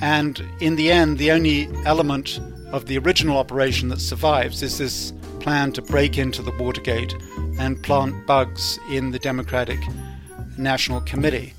And 0.00 0.40
in 0.60 0.76
the 0.76 0.92
end, 0.92 1.18
the 1.18 1.32
only 1.32 1.68
element 1.84 2.38
of 2.72 2.86
the 2.86 2.98
original 2.98 3.36
operation 3.36 3.88
that 3.88 4.00
survives 4.00 4.62
is 4.62 4.78
this 4.78 5.12
plan 5.40 5.72
to 5.72 5.82
break 5.82 6.18
into 6.18 6.42
the 6.42 6.52
Watergate 6.58 7.14
and 7.58 7.82
plant 7.82 8.26
bugs 8.26 8.78
in 8.90 9.10
the 9.10 9.18
Democratic 9.18 9.80
National 10.56 11.00
Committee. 11.00 11.54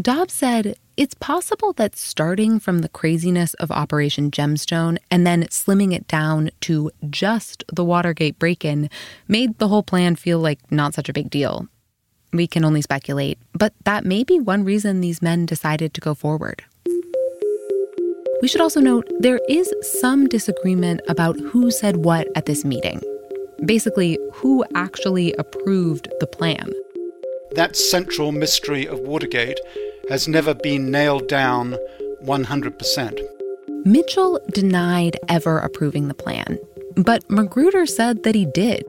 Dobbs 0.00 0.34
said 0.34 0.76
it's 0.96 1.14
possible 1.14 1.72
that 1.74 1.96
starting 1.96 2.60
from 2.60 2.80
the 2.80 2.88
craziness 2.88 3.54
of 3.54 3.70
Operation 3.70 4.30
Gemstone 4.30 4.98
and 5.10 5.26
then 5.26 5.44
slimming 5.44 5.92
it 5.92 6.06
down 6.06 6.50
to 6.62 6.90
just 7.10 7.64
the 7.72 7.84
Watergate 7.84 8.38
break 8.38 8.64
in 8.64 8.88
made 9.26 9.58
the 9.58 9.68
whole 9.68 9.82
plan 9.82 10.14
feel 10.14 10.38
like 10.38 10.58
not 10.70 10.94
such 10.94 11.08
a 11.08 11.12
big 11.12 11.30
deal. 11.30 11.66
We 12.32 12.46
can 12.46 12.64
only 12.64 12.82
speculate, 12.82 13.38
but 13.54 13.72
that 13.84 14.04
may 14.04 14.22
be 14.22 14.38
one 14.38 14.64
reason 14.64 15.00
these 15.00 15.22
men 15.22 15.46
decided 15.46 15.94
to 15.94 16.00
go 16.00 16.14
forward. 16.14 16.62
We 18.40 18.46
should 18.46 18.60
also 18.60 18.80
note 18.80 19.10
there 19.18 19.40
is 19.48 19.72
some 20.00 20.28
disagreement 20.28 21.00
about 21.08 21.38
who 21.40 21.70
said 21.72 22.04
what 22.04 22.28
at 22.36 22.46
this 22.46 22.64
meeting. 22.64 23.02
Basically, 23.64 24.16
who 24.32 24.64
actually 24.76 25.32
approved 25.34 26.08
the 26.20 26.26
plan. 26.26 26.70
That 27.52 27.74
central 27.74 28.30
mystery 28.30 28.86
of 28.86 29.00
Watergate 29.00 29.58
has 30.08 30.28
never 30.28 30.54
been 30.54 30.90
nailed 30.92 31.26
down 31.28 31.76
100%. 32.22 33.20
Mitchell 33.84 34.40
denied 34.52 35.18
ever 35.28 35.58
approving 35.58 36.06
the 36.06 36.14
plan, 36.14 36.58
but 36.96 37.28
Magruder 37.28 37.86
said 37.86 38.22
that 38.22 38.34
he 38.36 38.46
did. 38.46 38.84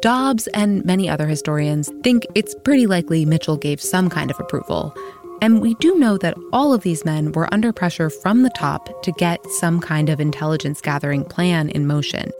Dobbs 0.00 0.46
and 0.48 0.84
many 0.84 1.08
other 1.08 1.26
historians 1.26 1.90
think 2.02 2.26
it's 2.34 2.54
pretty 2.64 2.86
likely 2.86 3.24
Mitchell 3.24 3.56
gave 3.56 3.80
some 3.80 4.08
kind 4.08 4.30
of 4.30 4.40
approval. 4.40 4.94
And 5.42 5.60
we 5.60 5.74
do 5.74 5.98
know 5.98 6.18
that 6.18 6.38
all 6.52 6.72
of 6.72 6.84
these 6.84 7.04
men 7.04 7.32
were 7.32 7.52
under 7.52 7.72
pressure 7.72 8.08
from 8.08 8.44
the 8.44 8.50
top 8.50 9.02
to 9.02 9.10
get 9.10 9.44
some 9.50 9.80
kind 9.80 10.08
of 10.08 10.20
intelligence 10.20 10.80
gathering 10.80 11.24
plan 11.24 11.68
in 11.70 11.84
motion. 11.84 12.30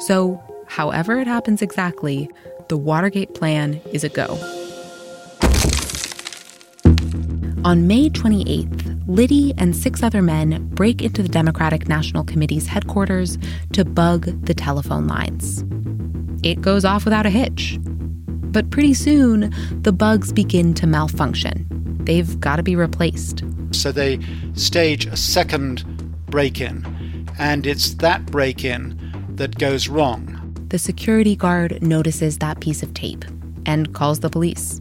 So, 0.00 0.42
however 0.66 1.20
it 1.20 1.28
happens 1.28 1.62
exactly, 1.62 2.28
the 2.68 2.76
Watergate 2.76 3.32
plan 3.34 3.80
is 3.92 4.02
a 4.02 4.08
go. 4.08 4.24
On 7.64 7.86
May 7.86 8.10
28th, 8.10 9.04
Liddy 9.06 9.54
and 9.56 9.76
six 9.76 10.02
other 10.02 10.20
men 10.20 10.66
break 10.70 11.02
into 11.02 11.22
the 11.22 11.28
Democratic 11.28 11.86
National 11.86 12.24
Committee's 12.24 12.66
headquarters 12.66 13.38
to 13.72 13.84
bug 13.84 14.44
the 14.46 14.54
telephone 14.54 15.06
lines. 15.06 15.64
It 16.42 16.60
goes 16.60 16.84
off 16.84 17.04
without 17.04 17.24
a 17.24 17.30
hitch. 17.30 17.78
But 17.80 18.70
pretty 18.70 18.94
soon, 18.94 19.54
the 19.82 19.92
bugs 19.92 20.32
begin 20.32 20.74
to 20.74 20.88
malfunction. 20.88 21.85
They've 22.06 22.38
got 22.40 22.56
to 22.56 22.62
be 22.62 22.76
replaced. 22.76 23.42
So 23.72 23.92
they 23.92 24.20
stage 24.54 25.06
a 25.06 25.16
second 25.16 25.84
break 26.26 26.60
in, 26.60 27.28
and 27.38 27.66
it's 27.66 27.94
that 27.94 28.24
break 28.26 28.64
in 28.64 28.96
that 29.30 29.58
goes 29.58 29.88
wrong. 29.88 30.32
The 30.68 30.78
security 30.78 31.36
guard 31.36 31.82
notices 31.82 32.38
that 32.38 32.60
piece 32.60 32.82
of 32.82 32.94
tape 32.94 33.24
and 33.66 33.92
calls 33.92 34.20
the 34.20 34.30
police. 34.30 34.80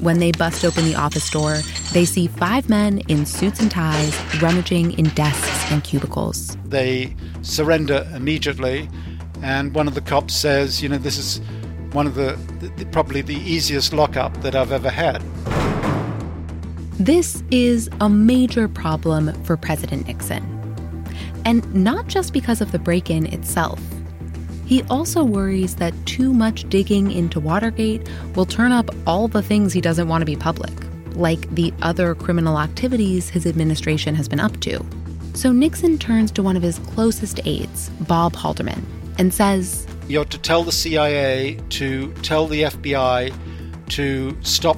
When 0.00 0.18
they 0.18 0.32
bust 0.32 0.64
open 0.64 0.84
the 0.84 0.94
office 0.94 1.28
door, 1.30 1.58
they 1.92 2.04
see 2.04 2.26
five 2.26 2.68
men 2.68 2.98
in 3.08 3.26
suits 3.26 3.60
and 3.60 3.70
ties 3.70 4.16
rummaging 4.40 4.98
in 4.98 5.10
desks 5.10 5.70
and 5.70 5.84
cubicles. 5.84 6.56
They 6.64 7.14
surrender 7.42 8.08
immediately, 8.14 8.88
and 9.42 9.74
one 9.74 9.86
of 9.86 9.94
the 9.94 10.00
cops 10.00 10.34
says, 10.34 10.82
You 10.82 10.88
know, 10.88 10.98
this 10.98 11.18
is 11.18 11.40
one 11.92 12.06
of 12.06 12.14
the, 12.14 12.38
the 12.76 12.86
probably 12.86 13.20
the 13.20 13.36
easiest 13.36 13.92
lockup 13.92 14.40
that 14.42 14.54
I've 14.54 14.72
ever 14.72 14.90
had. 14.90 15.22
This 17.00 17.42
is 17.50 17.88
a 18.02 18.10
major 18.10 18.68
problem 18.68 19.32
for 19.44 19.56
President 19.56 20.06
Nixon. 20.06 20.44
And 21.46 21.74
not 21.74 22.08
just 22.08 22.34
because 22.34 22.60
of 22.60 22.72
the 22.72 22.78
break 22.78 23.08
in 23.08 23.24
itself. 23.32 23.80
He 24.66 24.82
also 24.90 25.24
worries 25.24 25.76
that 25.76 25.94
too 26.04 26.34
much 26.34 26.68
digging 26.68 27.10
into 27.10 27.40
Watergate 27.40 28.06
will 28.36 28.44
turn 28.44 28.70
up 28.70 28.90
all 29.06 29.28
the 29.28 29.40
things 29.40 29.72
he 29.72 29.80
doesn't 29.80 30.08
want 30.08 30.20
to 30.20 30.26
be 30.26 30.36
public, 30.36 30.74
like 31.14 31.48
the 31.54 31.72
other 31.80 32.14
criminal 32.14 32.58
activities 32.58 33.30
his 33.30 33.46
administration 33.46 34.14
has 34.14 34.28
been 34.28 34.38
up 34.38 34.60
to. 34.60 34.84
So 35.32 35.52
Nixon 35.52 35.96
turns 35.96 36.30
to 36.32 36.42
one 36.42 36.54
of 36.54 36.62
his 36.62 36.80
closest 36.80 37.40
aides, 37.46 37.88
Bob 38.00 38.34
Haldeman, 38.34 38.84
and 39.16 39.32
says, 39.32 39.86
You're 40.06 40.26
to 40.26 40.36
tell 40.36 40.64
the 40.64 40.72
CIA 40.72 41.58
to 41.70 42.12
tell 42.16 42.46
the 42.46 42.64
FBI 42.64 43.34
to 43.88 44.36
stop 44.42 44.76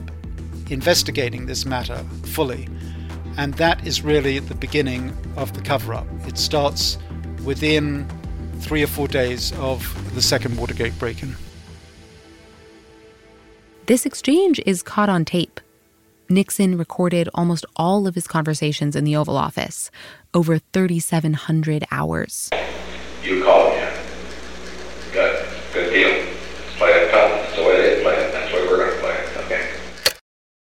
investigating 0.73 1.47
this 1.47 1.65
matter 1.65 1.99
fully. 2.25 2.69
And 3.37 3.55
that 3.55 3.87
is 3.87 4.03
really 4.03 4.39
the 4.39 4.55
beginning 4.55 5.17
of 5.37 5.53
the 5.53 5.61
cover 5.61 5.95
up. 5.95 6.07
It 6.27 6.39
starts 6.39 6.99
within 7.45 8.09
three 8.61 8.83
or 8.83 8.87
four 8.87 9.09
days 9.09 9.53
of 9.59 10.15
the 10.15 10.23
second 10.23 10.57
Watergate 10.57 10.99
break 10.99 11.23
in. 11.23 11.37
This 13.87 14.07
exchange 14.07 14.61
is 14.65 14.83
caught 14.83 15.09
on 15.09 15.25
tape. 15.25 15.61
Nixon 16.29 16.79
recorded 16.79 17.29
almost 17.35 17.67
all 17.77 18.07
of 18.07 18.15
his 18.15 18.27
conversations 18.27 18.97
in 18.97 19.05
the 19.05 19.17
Oval 19.17 19.37
Office, 19.37 19.91
over 20.33 20.59
3,700 20.59 21.85
hours. 21.91 22.49
You 23.23 23.45
call 23.45 23.71
me. 23.71 23.85
Good. 25.13 25.47
Good 25.75 25.91
deal. 25.93 26.09
Let's 26.09 26.77
play 26.79 26.91
it 26.91 27.11
tough. 27.11 27.31
That's 27.31 27.57
the 27.57 27.63
way 27.63 27.77
they 27.97 28.03
play 28.03 28.15
it. 28.15 28.33
That's 28.33 28.51
the 28.51 28.57
way 28.59 28.67
we're 28.67 28.77
going 28.79 28.95
to 28.95 29.01
play 29.01 29.15
it. 29.15 29.37
Okay. 29.45 29.69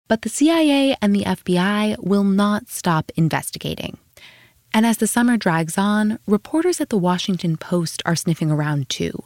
But 0.09 0.23
the 0.23 0.29
CIA 0.29 0.97
and 1.01 1.15
the 1.15 1.23
FBI 1.23 2.03
will 2.03 2.25
not 2.25 2.67
stop 2.67 3.11
investigating. 3.15 3.97
And 4.73 4.85
as 4.85 4.97
the 4.97 5.07
summer 5.07 5.37
drags 5.37 5.77
on, 5.77 6.17
reporters 6.27 6.81
at 6.81 6.89
the 6.89 6.97
Washington 6.97 7.57
Post 7.57 8.01
are 8.05 8.15
sniffing 8.15 8.51
around 8.51 8.89
too. 8.89 9.23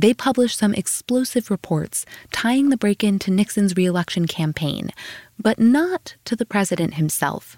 They 0.00 0.14
publish 0.14 0.56
some 0.56 0.74
explosive 0.74 1.50
reports 1.50 2.06
tying 2.32 2.70
the 2.70 2.76
break 2.76 3.04
in 3.04 3.18
to 3.20 3.30
Nixon's 3.30 3.76
reelection 3.76 4.26
campaign, 4.26 4.90
but 5.38 5.58
not 5.58 6.16
to 6.24 6.34
the 6.34 6.46
president 6.46 6.94
himself. 6.94 7.56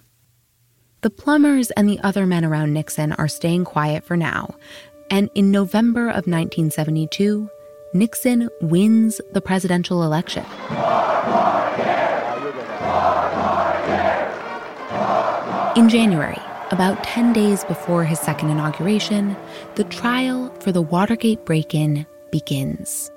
The 1.02 1.10
plumbers 1.10 1.70
and 1.72 1.88
the 1.88 2.00
other 2.00 2.26
men 2.26 2.44
around 2.44 2.74
Nixon 2.74 3.12
are 3.12 3.28
staying 3.28 3.64
quiet 3.64 4.04
for 4.04 4.16
now, 4.16 4.56
and 5.08 5.30
in 5.34 5.50
November 5.52 6.08
of 6.08 6.26
1972, 6.26 7.48
Nixon 7.94 8.48
wins 8.60 9.20
the 9.32 9.40
presidential 9.40 10.02
election. 10.02 10.44
In 15.76 15.88
January, 15.88 16.40
about 16.72 17.04
10 17.04 17.32
days 17.32 17.62
before 17.62 18.04
his 18.04 18.18
second 18.18 18.50
inauguration, 18.50 19.36
the 19.76 19.84
trial 19.84 20.52
for 20.58 20.72
the 20.72 20.82
Watergate 20.82 21.44
break 21.44 21.76
in 21.76 22.04
begins. 22.32 23.08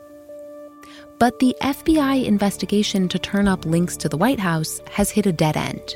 But 1.18 1.40
the 1.40 1.56
FBI 1.62 2.24
investigation 2.24 3.10
to 3.10 3.18
turn 3.18 3.48
up 3.48 3.66
links 3.66 3.98
to 3.98 4.08
the 4.08 4.18
White 4.18 4.40
House 4.40 4.82
has 4.92 5.10
hit 5.10 5.26
a 5.26 5.32
dead 5.32 5.58
end. 5.58 5.96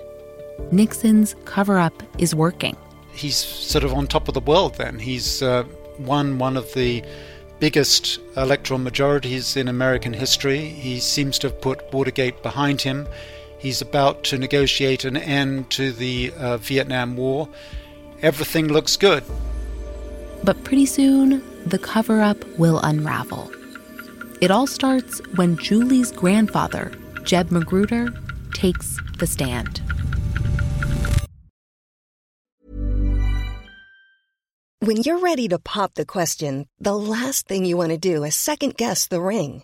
Nixon's 0.72 1.36
cover 1.46 1.78
up 1.78 2.02
is 2.17 2.34
working. 2.34 2.76
He's 3.12 3.36
sort 3.36 3.84
of 3.84 3.93
on 3.93 4.08
top 4.08 4.28
of 4.28 4.34
the 4.34 4.41
world 4.41 4.76
then. 4.78 4.98
He's 4.98 5.43
uh, 5.43 5.63
won 6.00 6.39
one 6.39 6.58
of 6.58 6.74
the 6.74 7.04
biggest 7.60 8.20
electoral 8.36 8.80
majorities 8.80 9.58
in 9.58 9.67
American 9.67 10.13
history. 10.13 10.70
He 10.70 11.00
seems 11.00 11.38
to 11.39 11.50
have 11.50 11.62
put 11.62 11.93
Watergate 11.93 12.41
behind 12.41 12.82
him. 12.82 13.08
He's 13.60 13.82
about 13.82 14.24
to 14.26 14.38
negotiate 14.38 15.04
an 15.06 15.17
end 15.17 15.70
to 15.72 15.91
the 15.91 16.32
uh, 16.38 16.58
Vietnam 16.58 17.17
War. 17.17 17.50
Everything 18.22 18.67
looks 18.67 18.98
good. 18.98 19.24
But 20.43 20.63
pretty 20.63 20.86
soon, 20.86 21.43
the 21.65 21.80
cover 21.80 22.22
up 22.22 22.43
will 22.58 22.80
unravel. 22.80 23.52
It 24.39 24.52
all 24.52 24.67
starts 24.67 25.20
when 25.36 25.58
Julie's 25.58 26.12
grandfather, 26.12 26.91
Jeb 27.24 27.52
Magruder, 27.52 28.13
takes 28.54 29.00
the 29.17 29.28
stand. 29.28 29.82
When 34.80 34.98
you're 34.98 35.20
ready 35.20 35.48
to 35.50 35.60
pop 35.60 35.96
the 35.96 36.06
question, 36.06 36.67
the 36.80 36.96
last 36.96 37.48
thing 37.48 37.65
you 37.65 37.76
want 37.76 37.91
to 37.91 37.98
do 37.98 38.24
is 38.24 38.36
second 38.36 38.78
guess 38.78 39.08
the 39.08 39.20
ring. 39.20 39.63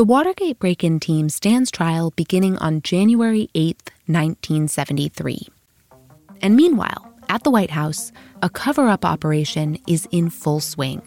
The 0.00 0.04
Watergate 0.04 0.58
break 0.58 0.82
in 0.82 0.98
team 0.98 1.28
stands 1.28 1.70
trial 1.70 2.10
beginning 2.16 2.56
on 2.56 2.80
January 2.80 3.50
8th, 3.54 3.90
1973. 4.06 5.46
And 6.40 6.56
meanwhile, 6.56 7.12
at 7.28 7.44
the 7.44 7.50
White 7.50 7.72
House, 7.72 8.10
a 8.40 8.48
cover 8.48 8.88
up 8.88 9.04
operation 9.04 9.76
is 9.86 10.08
in 10.10 10.30
full 10.30 10.60
swing. 10.60 11.02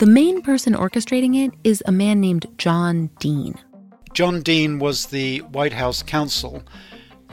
The 0.00 0.06
main 0.06 0.42
person 0.42 0.74
orchestrating 0.74 1.34
it 1.46 1.54
is 1.64 1.82
a 1.86 1.90
man 1.90 2.20
named 2.20 2.44
John 2.58 3.08
Dean. 3.20 3.54
John 4.12 4.42
Dean 4.42 4.78
was 4.78 5.06
the 5.06 5.38
White 5.38 5.72
House 5.72 6.02
counsel, 6.02 6.62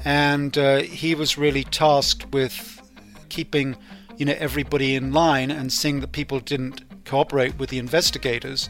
and 0.06 0.58
uh, 0.58 0.84
he 0.84 1.16
was 1.16 1.38
really 1.38 1.66
tasked 1.66 2.32
with 2.32 2.82
keeping 3.28 3.76
you 4.16 4.26
know 4.26 4.36
everybody 4.40 4.96
in 4.96 5.12
line 5.12 5.52
and 5.52 5.74
seeing 5.74 6.00
that 6.00 6.14
people 6.14 6.40
didn't 6.40 7.04
cooperate 7.04 7.60
with 7.60 7.72
the 7.72 7.78
investigators. 7.78 8.70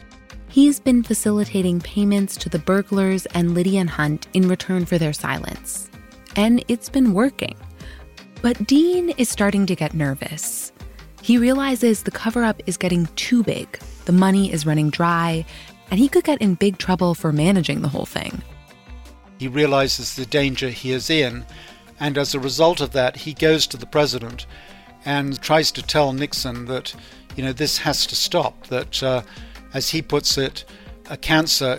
He's 0.56 0.80
been 0.80 1.02
facilitating 1.02 1.80
payments 1.80 2.34
to 2.38 2.48
the 2.48 2.58
burglars 2.58 3.26
and 3.34 3.52
Liddy 3.52 3.76
and 3.76 3.90
Hunt 3.90 4.26
in 4.32 4.48
return 4.48 4.86
for 4.86 4.96
their 4.96 5.12
silence. 5.12 5.90
And 6.34 6.64
it's 6.66 6.88
been 6.88 7.12
working. 7.12 7.54
But 8.40 8.66
Dean 8.66 9.10
is 9.18 9.28
starting 9.28 9.66
to 9.66 9.76
get 9.76 9.92
nervous. 9.92 10.72
He 11.20 11.36
realizes 11.36 12.02
the 12.04 12.10
cover 12.10 12.42
up 12.42 12.62
is 12.64 12.78
getting 12.78 13.04
too 13.16 13.42
big, 13.42 13.78
the 14.06 14.12
money 14.12 14.50
is 14.50 14.64
running 14.64 14.88
dry, 14.88 15.44
and 15.90 16.00
he 16.00 16.08
could 16.08 16.24
get 16.24 16.40
in 16.40 16.54
big 16.54 16.78
trouble 16.78 17.14
for 17.14 17.32
managing 17.32 17.82
the 17.82 17.88
whole 17.88 18.06
thing. 18.06 18.40
He 19.36 19.48
realizes 19.48 20.16
the 20.16 20.24
danger 20.24 20.70
he 20.70 20.92
is 20.92 21.10
in, 21.10 21.44
and 22.00 22.16
as 22.16 22.34
a 22.34 22.40
result 22.40 22.80
of 22.80 22.92
that, 22.92 23.14
he 23.14 23.34
goes 23.34 23.66
to 23.66 23.76
the 23.76 23.84
president 23.84 24.46
and 25.04 25.38
tries 25.42 25.70
to 25.72 25.82
tell 25.82 26.14
Nixon 26.14 26.64
that, 26.64 26.94
you 27.36 27.44
know, 27.44 27.52
this 27.52 27.76
has 27.76 28.06
to 28.06 28.16
stop, 28.16 28.68
that, 28.68 29.02
uh, 29.02 29.20
as 29.76 29.90
he 29.90 30.00
puts 30.00 30.38
it, 30.38 30.64
a 31.10 31.18
cancer 31.18 31.78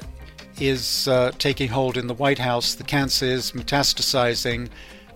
is 0.62 1.08
uh, 1.08 1.32
taking 1.40 1.70
hold 1.70 1.98
in 1.98 2.06
the 2.06 2.14
White 2.14 2.38
House, 2.38 2.76
the 2.76 2.84
cancer 2.84 3.26
is 3.26 3.54
metastasizing, 3.54 4.70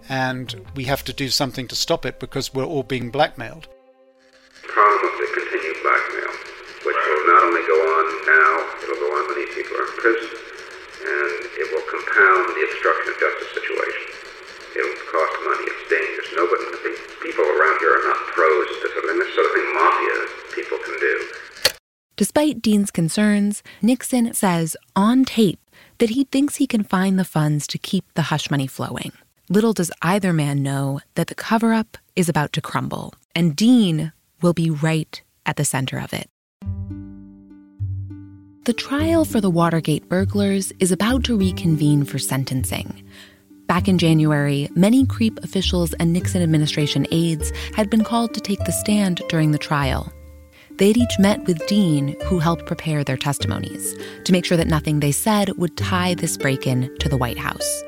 and 0.09 0.55
we 0.73 0.85
have 0.85 1.03
to 1.05 1.13
do 1.13 1.29
something 1.29 1.67
to 1.67 1.75
stop 1.75 2.07
it 2.09 2.19
because 2.19 2.55
we're 2.55 2.65
all 2.65 2.81
being 2.81 3.11
blackmailed. 3.11 3.69
problem 4.65 4.97
of 4.97 5.13
the 5.13 5.29
continued 5.29 5.77
blackmail, 5.85 6.33
which 6.81 7.01
will 7.05 7.25
not 7.29 7.41
only 7.45 7.61
go 7.69 7.77
on 7.77 8.05
now, 8.25 8.51
it'll 8.81 8.97
go 8.97 9.09
on 9.13 9.23
when 9.29 9.37
these 9.45 9.53
people 9.53 9.77
are 9.77 9.85
in 9.85 9.93
prison, 10.01 10.33
and 11.05 11.37
it 11.61 11.67
will 11.69 11.85
compound 11.85 12.49
the 12.57 12.65
obstruction 12.65 13.13
of 13.13 13.15
justice 13.21 13.51
situation. 13.61 14.09
It'll 14.73 14.99
cost 15.05 15.35
money, 15.45 15.69
it's 15.69 15.85
dangerous. 15.85 16.29
Nobody, 16.33 16.65
people 17.21 17.45
around 17.45 17.77
here 17.77 17.93
are 17.93 18.05
not 18.09 18.19
pros 18.33 18.65
at 18.73 18.79
this 18.81 18.93
sort 18.97 19.05
of 19.05 19.13
thing. 19.13 19.21
Sort 19.37 19.45
of 19.45 19.53
thing 19.53 19.69
mafia 19.69 20.17
people 20.57 20.77
can 20.81 20.97
do. 20.97 21.15
Despite 22.15 22.61
Dean's 22.61 22.91
concerns, 22.91 23.63
Nixon 23.81 24.33
says 24.33 24.75
on 24.95 25.25
tape 25.25 25.59
that 25.97 26.11
he 26.11 26.25
thinks 26.25 26.55
he 26.55 26.67
can 26.67 26.83
find 26.83 27.17
the 27.17 27.25
funds 27.25 27.65
to 27.67 27.77
keep 27.77 28.05
the 28.13 28.23
hush 28.23 28.51
money 28.51 28.67
flowing. 28.67 29.11
Little 29.49 29.73
does 29.73 29.91
either 30.01 30.33
man 30.33 30.63
know 30.63 31.01
that 31.15 31.27
the 31.27 31.35
cover 31.35 31.73
up 31.73 31.97
is 32.15 32.29
about 32.29 32.53
to 32.53 32.61
crumble, 32.61 33.13
and 33.35 33.55
Dean 33.55 34.11
will 34.41 34.53
be 34.53 34.69
right 34.69 35.21
at 35.45 35.55
the 35.55 35.65
center 35.65 35.99
of 35.99 36.13
it. 36.13 36.29
The 38.65 38.73
trial 38.73 39.25
for 39.25 39.41
the 39.41 39.49
Watergate 39.49 40.07
burglars 40.07 40.71
is 40.79 40.91
about 40.91 41.23
to 41.23 41.37
reconvene 41.37 42.05
for 42.05 42.19
sentencing. 42.19 43.03
Back 43.65 43.87
in 43.87 43.97
January, 43.97 44.69
many 44.75 45.05
creep 45.05 45.39
officials 45.43 45.93
and 45.93 46.13
Nixon 46.13 46.43
administration 46.43 47.07
aides 47.11 47.51
had 47.75 47.89
been 47.89 48.03
called 48.03 48.33
to 48.33 48.41
take 48.41 48.63
the 48.65 48.71
stand 48.71 49.21
during 49.29 49.51
the 49.51 49.57
trial. 49.57 50.13
They'd 50.81 50.97
each 50.97 51.19
met 51.19 51.45
with 51.45 51.67
Dean, 51.67 52.15
who 52.23 52.39
helped 52.39 52.65
prepare 52.65 53.03
their 53.03 53.15
testimonies, 53.15 53.95
to 54.25 54.31
make 54.31 54.45
sure 54.45 54.57
that 54.57 54.65
nothing 54.65 54.99
they 54.99 55.11
said 55.11 55.55
would 55.59 55.77
tie 55.77 56.15
this 56.15 56.37
break 56.37 56.65
in 56.65 56.97
to 56.97 57.07
the 57.07 57.17
White 57.17 57.37
House. 57.37 57.83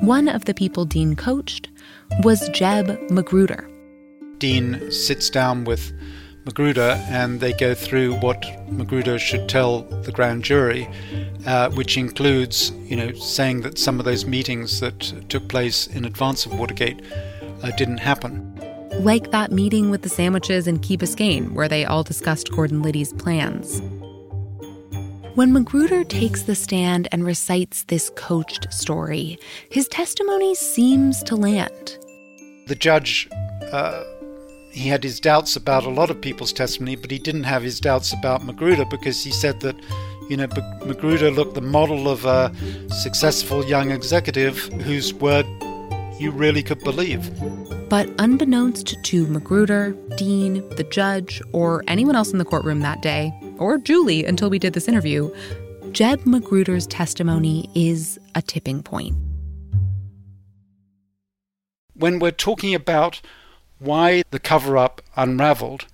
One 0.00 0.28
of 0.28 0.46
the 0.46 0.54
people 0.54 0.86
Dean 0.86 1.14
coached 1.14 1.68
was 2.22 2.48
Jeb 2.48 3.10
Magruder. 3.10 3.68
Dean 4.38 4.90
sits 4.90 5.28
down 5.28 5.64
with 5.64 5.92
Magruder 6.46 6.98
and 7.10 7.38
they 7.38 7.52
go 7.52 7.74
through 7.74 8.14
what 8.20 8.42
Magruder 8.72 9.18
should 9.18 9.46
tell 9.46 9.82
the 9.82 10.10
grand 10.10 10.42
jury, 10.42 10.88
uh, 11.44 11.68
which 11.72 11.98
includes, 11.98 12.70
you 12.84 12.96
know, 12.96 13.12
saying 13.12 13.60
that 13.60 13.76
some 13.76 13.98
of 13.98 14.06
those 14.06 14.24
meetings 14.24 14.80
that 14.80 15.00
took 15.28 15.46
place 15.48 15.86
in 15.86 16.06
advance 16.06 16.46
of 16.46 16.58
Watergate 16.58 17.02
uh, 17.62 17.72
didn't 17.72 17.98
happen. 17.98 18.48
Like 19.00 19.30
that 19.30 19.50
meeting 19.50 19.90
with 19.90 20.02
the 20.02 20.08
sandwiches 20.08 20.66
in 20.66 20.78
Key 20.78 20.96
Biscayne, 20.96 21.52
where 21.52 21.68
they 21.68 21.84
all 21.84 22.02
discussed 22.02 22.52
Gordon 22.52 22.82
Liddy's 22.82 23.12
plans. 23.12 23.80
When 25.34 25.52
Magruder 25.52 26.04
takes 26.04 26.42
the 26.42 26.54
stand 26.54 27.08
and 27.10 27.24
recites 27.24 27.84
this 27.84 28.10
coached 28.16 28.70
story, 28.72 29.38
his 29.70 29.88
testimony 29.88 30.54
seems 30.54 31.22
to 31.22 31.36
land. 31.36 31.98
The 32.66 32.74
judge, 32.74 33.28
uh, 33.72 34.04
he 34.70 34.88
had 34.88 35.02
his 35.02 35.18
doubts 35.20 35.56
about 35.56 35.84
a 35.84 35.90
lot 35.90 36.10
of 36.10 36.20
people's 36.20 36.52
testimony, 36.52 36.96
but 36.96 37.10
he 37.10 37.18
didn't 37.18 37.44
have 37.44 37.62
his 37.62 37.80
doubts 37.80 38.12
about 38.12 38.44
Magruder 38.44 38.84
because 38.84 39.24
he 39.24 39.30
said 39.30 39.60
that, 39.60 39.74
you 40.28 40.36
know, 40.36 40.48
Magruder 40.84 41.30
looked 41.30 41.54
the 41.54 41.62
model 41.62 42.08
of 42.08 42.26
a 42.26 42.52
successful 42.90 43.64
young 43.64 43.90
executive 43.90 44.58
whose 44.82 45.14
word 45.14 45.46
you 46.20 46.30
really 46.30 46.62
could 46.62 46.80
believe. 46.80 47.30
But 47.92 48.08
unbeknownst 48.18 48.96
to 49.02 49.26
Magruder, 49.26 49.94
Dean, 50.16 50.66
the 50.76 50.82
judge, 50.84 51.42
or 51.52 51.84
anyone 51.86 52.16
else 52.16 52.32
in 52.32 52.38
the 52.38 52.44
courtroom 52.46 52.80
that 52.80 53.02
day, 53.02 53.34
or 53.58 53.76
Julie 53.76 54.24
until 54.24 54.48
we 54.48 54.58
did 54.58 54.72
this 54.72 54.88
interview, 54.88 55.30
Jeb 55.90 56.24
Magruder's 56.24 56.86
testimony 56.86 57.68
is 57.74 58.18
a 58.34 58.40
tipping 58.40 58.82
point. 58.82 59.14
When 61.92 62.18
we're 62.18 62.30
talking 62.30 62.74
about 62.74 63.20
why 63.78 64.22
the 64.30 64.38
cover 64.38 64.78
up 64.78 65.02
unraveled, 65.14 65.84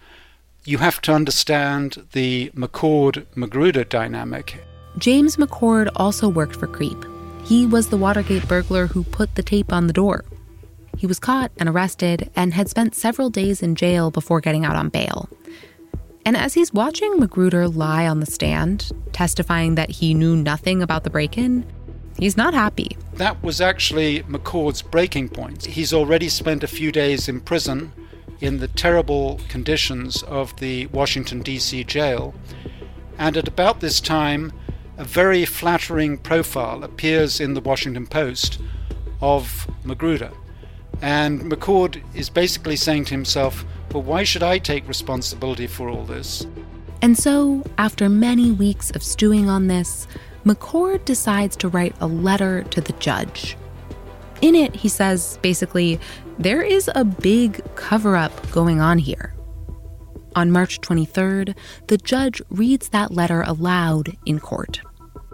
you 0.65 0.79
have 0.79 1.03
to 1.03 1.13
understand 1.13 2.07
the 2.13 2.53
McCord 2.55 3.27
Magruder 3.35 3.83
dynamic. 3.83 4.65
James 4.99 5.35
McCord 5.35 5.91
also 5.97 6.29
worked 6.29 6.55
for 6.55 6.69
Creep. 6.69 7.05
He 7.45 7.67
was 7.67 7.89
the 7.89 7.97
Watergate 7.97 8.47
burglar 8.47 8.87
who 8.87 9.03
put 9.03 9.35
the 9.35 9.43
tape 9.43 9.73
on 9.73 9.89
the 9.89 9.93
door. 9.93 10.25
He 10.99 11.07
was 11.07 11.21
caught 11.21 11.53
and 11.59 11.69
arrested 11.69 12.29
and 12.35 12.53
had 12.53 12.69
spent 12.69 12.97
several 12.97 13.31
days 13.31 13.63
in 13.63 13.77
jail 13.77 14.11
before 14.11 14.41
getting 14.41 14.65
out 14.65 14.75
on 14.75 14.89
bail. 14.89 15.29
And 16.27 16.37
as 16.37 16.55
he's 16.55 16.75
watching 16.75 17.21
Magruder 17.21 17.69
lie 17.69 18.09
on 18.09 18.19
the 18.19 18.27
stand, 18.27 18.91
testifying 19.13 19.77
that 19.77 19.91
he 19.91 20.13
knew 20.13 20.35
nothing 20.35 20.83
about 20.83 21.05
the 21.05 21.11
break 21.11 21.39
in, 21.39 21.65
he's 22.19 22.37
not 22.37 22.53
happy. 22.53 22.97
That 23.15 23.41
was 23.45 23.61
actually 23.61 24.25
McCord's 24.25 24.83
breaking 24.83 25.29
point. 25.29 25.67
He's 25.67 25.95
already 25.95 26.29
spent 26.29 26.65
a 26.65 26.69
few 26.69 26.91
days 26.91 27.29
in 27.29 27.43
prison 27.43 27.93
in 28.41 28.59
the 28.59 28.69
terrible 28.69 29.41
conditions 29.49 30.25
of 30.25 30.55
the 30.57 30.87
Washington, 30.87 31.43
D.C. 31.43 31.85
jail. 31.85 32.35
And 33.19 33.37
at 33.37 33.47
about 33.47 33.79
this 33.79 34.01
time, 34.01 34.53
a 34.97 35.05
very 35.05 35.45
flattering 35.45 36.19
profile 36.19 36.83
appears 36.83 37.41
in 37.41 37.55
the 37.55 37.61
Washington 37.61 38.09
Post 38.09 38.61
of 39.21 39.69
Magruder. 39.85 40.33
And 41.03 41.43
McCord 41.43 42.03
is 42.15 42.29
basically 42.29 42.77
saying 42.77 43.07
to 43.07 43.15
himself, 43.15 43.65
well, 43.93 44.03
why 44.03 44.25
should 44.25 44.43
I 44.43 44.59
take 44.59 44.87
responsibility 44.89 45.67
for 45.67 45.89
all 45.89 46.05
this? 46.05 46.47
And 47.01 47.17
so, 47.17 47.65
after 47.79 48.09
many 48.09 48.51
weeks 48.51 48.91
of 48.91 49.03
stewing 49.03 49.49
on 49.49 49.69
this, 49.69 50.09
McCord 50.45 51.05
decides 51.05 51.57
to 51.57 51.69
write 51.69 51.95
a 52.01 52.07
letter 52.07 52.65
to 52.65 52.81
the 52.81 52.93
judge. 52.95 53.57
In 54.41 54.55
it, 54.55 54.75
he 54.75 54.89
says 54.89 55.39
basically, 55.43 56.01
there 56.39 56.63
is 56.63 56.91
a 56.95 57.05
big 57.05 57.63
cover 57.75 58.17
up 58.17 58.51
going 58.51 58.81
on 58.81 58.99
here. 58.99 59.35
On 60.37 60.51
March 60.51 60.81
23rd, 60.81 61.57
the 61.89 61.99
judge 61.99 62.41
reads 62.51 62.91
that 62.91 63.13
letter 63.13 63.43
aloud 63.43 64.17
in 64.25 64.39
court. 64.39 64.81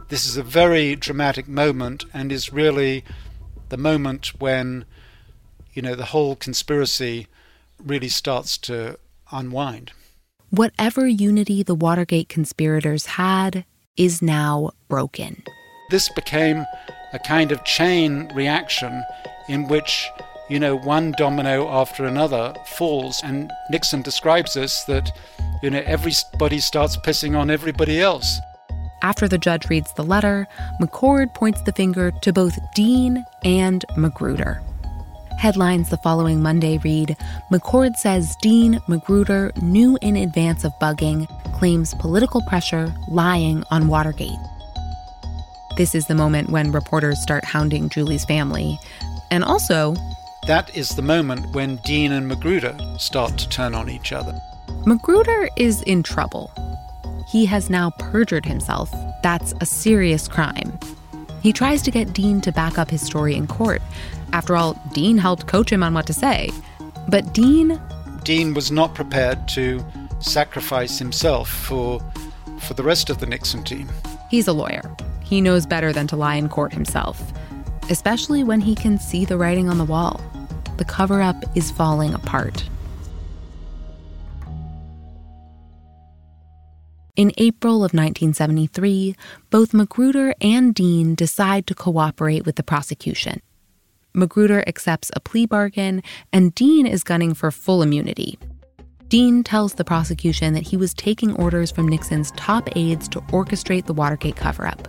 This 0.09 0.27
is 0.27 0.37
a 0.37 0.43
very 0.43 0.97
dramatic 0.97 1.49
moment 1.49 2.05
and 2.15 2.31
is 2.31 2.53
really 2.53 3.05
the 3.69 3.77
moment 3.77 4.41
when, 4.41 4.85
you 5.75 5.83
know, 5.83 5.95
the 5.95 6.07
whole 6.07 6.37
conspiracy 6.37 7.27
really 7.85 8.09
starts 8.09 8.57
to 8.59 8.99
unwind. 9.31 9.93
Whatever 10.51 11.07
unity 11.07 11.63
the 11.63 11.75
Watergate 11.75 12.29
conspirators 12.29 13.07
had 13.07 13.65
is 13.97 14.23
now 14.23 14.71
broken. 14.89 15.43
This 15.91 16.09
became 16.11 16.65
a 17.13 17.19
kind 17.19 17.53
of 17.53 17.65
chain 17.65 18.31
reaction 18.35 19.03
in 19.49 19.69
which, 19.69 20.09
you 20.49 20.59
know, 20.61 20.77
one 20.77 21.13
domino 21.19 21.69
after 21.69 22.05
another 22.05 22.55
falls. 22.77 23.21
And 23.25 23.51
Nixon 23.71 24.03
describes 24.03 24.55
this 24.55 24.85
that, 24.85 25.11
you 25.63 25.71
know, 25.71 25.83
everybody 25.85 26.61
starts 26.61 26.97
pissing 26.97 27.37
on 27.37 27.51
everybody 27.51 28.01
else. 28.01 28.39
After 29.03 29.29
the 29.29 29.39
judge 29.39 29.69
reads 29.69 29.93
the 29.95 30.05
letter, 30.05 30.47
McCord 30.81 31.35
points 31.35 31.61
the 31.63 31.73
finger 31.73 32.11
to 32.23 32.33
both 32.33 32.59
Dean 32.75 33.25
and 33.45 33.85
Magruder. 33.97 34.63
Headlines 35.45 35.91
the 35.91 35.99
following 35.99 36.41
Monday 36.41 36.79
read 36.79 37.19
McCord 37.53 37.97
says 37.97 38.35
Dean 38.41 38.81
Magruder 38.89 39.53
knew 39.61 39.99
in 40.01 40.17
advance 40.17 40.65
of 40.65 40.73
bugging, 40.79 41.29
claims 41.59 41.93
political 41.97 42.41
pressure, 42.49 42.91
lying 43.09 43.63
on 43.71 43.89
Watergate. 43.89 44.39
This 45.77 45.95
is 45.95 46.07
the 46.07 46.15
moment 46.15 46.49
when 46.49 46.73
reporters 46.73 47.21
start 47.21 47.45
hounding 47.45 47.91
Julie's 47.91 48.25
family. 48.25 48.79
And 49.31 49.45
also, 49.45 49.95
that 50.47 50.75
is 50.75 50.97
the 50.97 51.03
moment 51.03 51.55
when 51.55 51.77
Dean 51.85 52.13
and 52.13 52.27
Magruder 52.27 52.75
start 52.99 53.37
to 53.37 53.47
turn 53.51 53.75
on 53.75 53.91
each 53.91 54.13
other. 54.13 54.41
Magruder 54.87 55.51
is 55.59 55.83
in 55.83 56.03
trouble. 56.03 56.51
He 57.29 57.45
has 57.45 57.69
now 57.69 57.91
perjured 57.99 58.47
himself. 58.47 58.91
That's 59.23 59.53
a 59.61 59.67
serious 59.67 60.27
crime. 60.27 60.79
He 61.45 61.53
tries 61.53 61.83
to 61.83 61.91
get 61.91 62.15
Dean 62.15 62.41
to 62.41 62.51
back 62.51 62.79
up 62.79 62.89
his 62.89 63.03
story 63.03 63.35
in 63.35 63.47
court. 63.47 63.83
After 64.33 64.57
all, 64.57 64.81
Dean 64.95 65.19
helped 65.19 65.47
coach 65.47 65.71
him 65.71 65.83
on 65.83 65.93
what 65.93 66.07
to 66.07 66.15
say. 66.15 66.49
But 67.07 67.35
Dean. 67.35 67.79
Dean 68.23 68.55
was 68.55 68.73
not 68.73 68.95
prepared 68.95 69.47
to 69.49 69.85
sacrifice 70.21 70.99
himself 70.99 71.51
for, 71.51 72.01
for 72.61 72.73
the 72.73 72.83
rest 72.83 73.11
of 73.11 73.19
the 73.19 73.27
Nixon 73.27 73.63
team. 73.63 73.91
He's 74.31 74.49
a 74.49 74.55
lawyer. 74.55 74.81
He 75.23 75.43
knows 75.43 75.67
better 75.67 75.93
than 75.93 76.07
to 76.07 76.17
lie 76.17 76.37
in 76.37 76.49
court 76.49 76.73
himself, 76.73 77.23
especially 77.91 78.43
when 78.43 78.63
he 78.63 78.75
can 78.75 78.99
see 78.99 79.27
the 79.27 79.37
writing 79.37 79.69
on 79.69 79.77
the 79.77 79.85
wall. 79.85 80.23
The 80.79 80.87
cover 80.87 81.21
up 81.21 81.45
is 81.55 81.71
falling 81.71 82.15
apart. 82.15 82.67
In 87.17 87.31
April 87.39 87.77
of 87.77 87.95
1973, 87.95 89.15
both 89.51 89.73
Magruder 89.73 90.35
and 90.41 90.75
Dean 90.75 91.15
decide 91.15 91.65
to 91.69 91.75
cooperate 91.75 92.45
with 92.45 92.57
the 92.57 92.65
prosecution. 92.65 93.41
Magruder 94.13 94.65
accepts 94.67 95.13
a 95.15 95.21
plea 95.21 95.47
bargain, 95.47 96.03
and 96.33 96.53
Dean 96.57 96.89
is 96.89 97.05
gunning 97.05 97.33
for 97.33 97.53
full 97.53 97.83
immunity. 97.83 98.37
Dean 99.07 99.45
tells 99.45 99.75
the 99.75 99.85
prosecution 99.85 100.55
that 100.55 100.67
he 100.67 100.77
was 100.77 100.93
taking 100.93 101.37
orders 101.37 101.71
from 101.71 101.87
Nixon's 101.87 102.33
top 102.33 102.69
aides 102.75 103.07
to 103.11 103.21
orchestrate 103.21 103.87
the 103.87 103.95
Watergate 103.95 104.35
cover 104.35 104.67
up. 104.67 104.89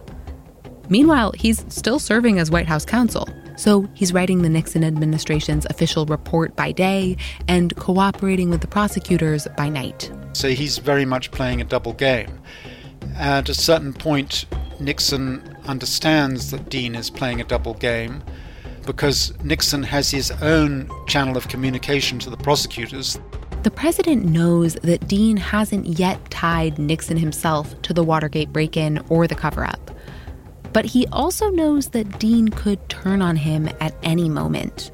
Meanwhile, 0.89 1.33
he's 1.35 1.63
still 1.71 1.99
serving 1.99 2.39
as 2.39 2.49
White 2.49 2.67
House 2.67 2.85
counsel, 2.85 3.29
so 3.55 3.87
he's 3.93 4.13
writing 4.13 4.41
the 4.41 4.49
Nixon 4.49 4.83
administration's 4.83 5.65
official 5.69 6.05
report 6.05 6.55
by 6.55 6.71
day 6.71 7.17
and 7.47 7.75
cooperating 7.75 8.49
with 8.49 8.61
the 8.61 8.67
prosecutors 8.67 9.47
by 9.57 9.69
night. 9.69 10.11
So 10.33 10.49
he's 10.49 10.77
very 10.77 11.05
much 11.05 11.31
playing 11.31 11.61
a 11.61 11.63
double 11.63 11.93
game. 11.93 12.39
At 13.15 13.49
a 13.49 13.53
certain 13.53 13.93
point, 13.93 14.45
Nixon 14.79 15.57
understands 15.65 16.51
that 16.51 16.69
Dean 16.69 16.95
is 16.95 17.09
playing 17.09 17.41
a 17.41 17.45
double 17.45 17.73
game 17.75 18.23
because 18.85 19.33
Nixon 19.43 19.83
has 19.83 20.11
his 20.11 20.31
own 20.41 20.89
channel 21.07 21.37
of 21.37 21.47
communication 21.47 22.19
to 22.19 22.29
the 22.29 22.37
prosecutors. 22.37 23.17
The 23.63 23.71
president 23.71 24.25
knows 24.25 24.75
that 24.83 25.07
Dean 25.07 25.37
hasn't 25.37 25.97
yet 25.97 26.29
tied 26.29 26.77
Nixon 26.77 27.17
himself 27.17 27.81
to 27.81 27.93
the 27.93 28.03
Watergate 28.03 28.53
break 28.53 28.77
in 28.77 29.03
or 29.09 29.27
the 29.27 29.33
cover 29.33 29.65
up. 29.65 29.91
But 30.75 30.83
he 30.83 31.07
also 31.13 31.49
knows 31.51 31.91
that 31.91 32.19
Dean 32.19 32.49
could 32.49 32.89
turn 32.89 33.21
on 33.21 33.37
him 33.37 33.69
at 33.79 33.95
any 34.03 34.27
moment. 34.27 34.91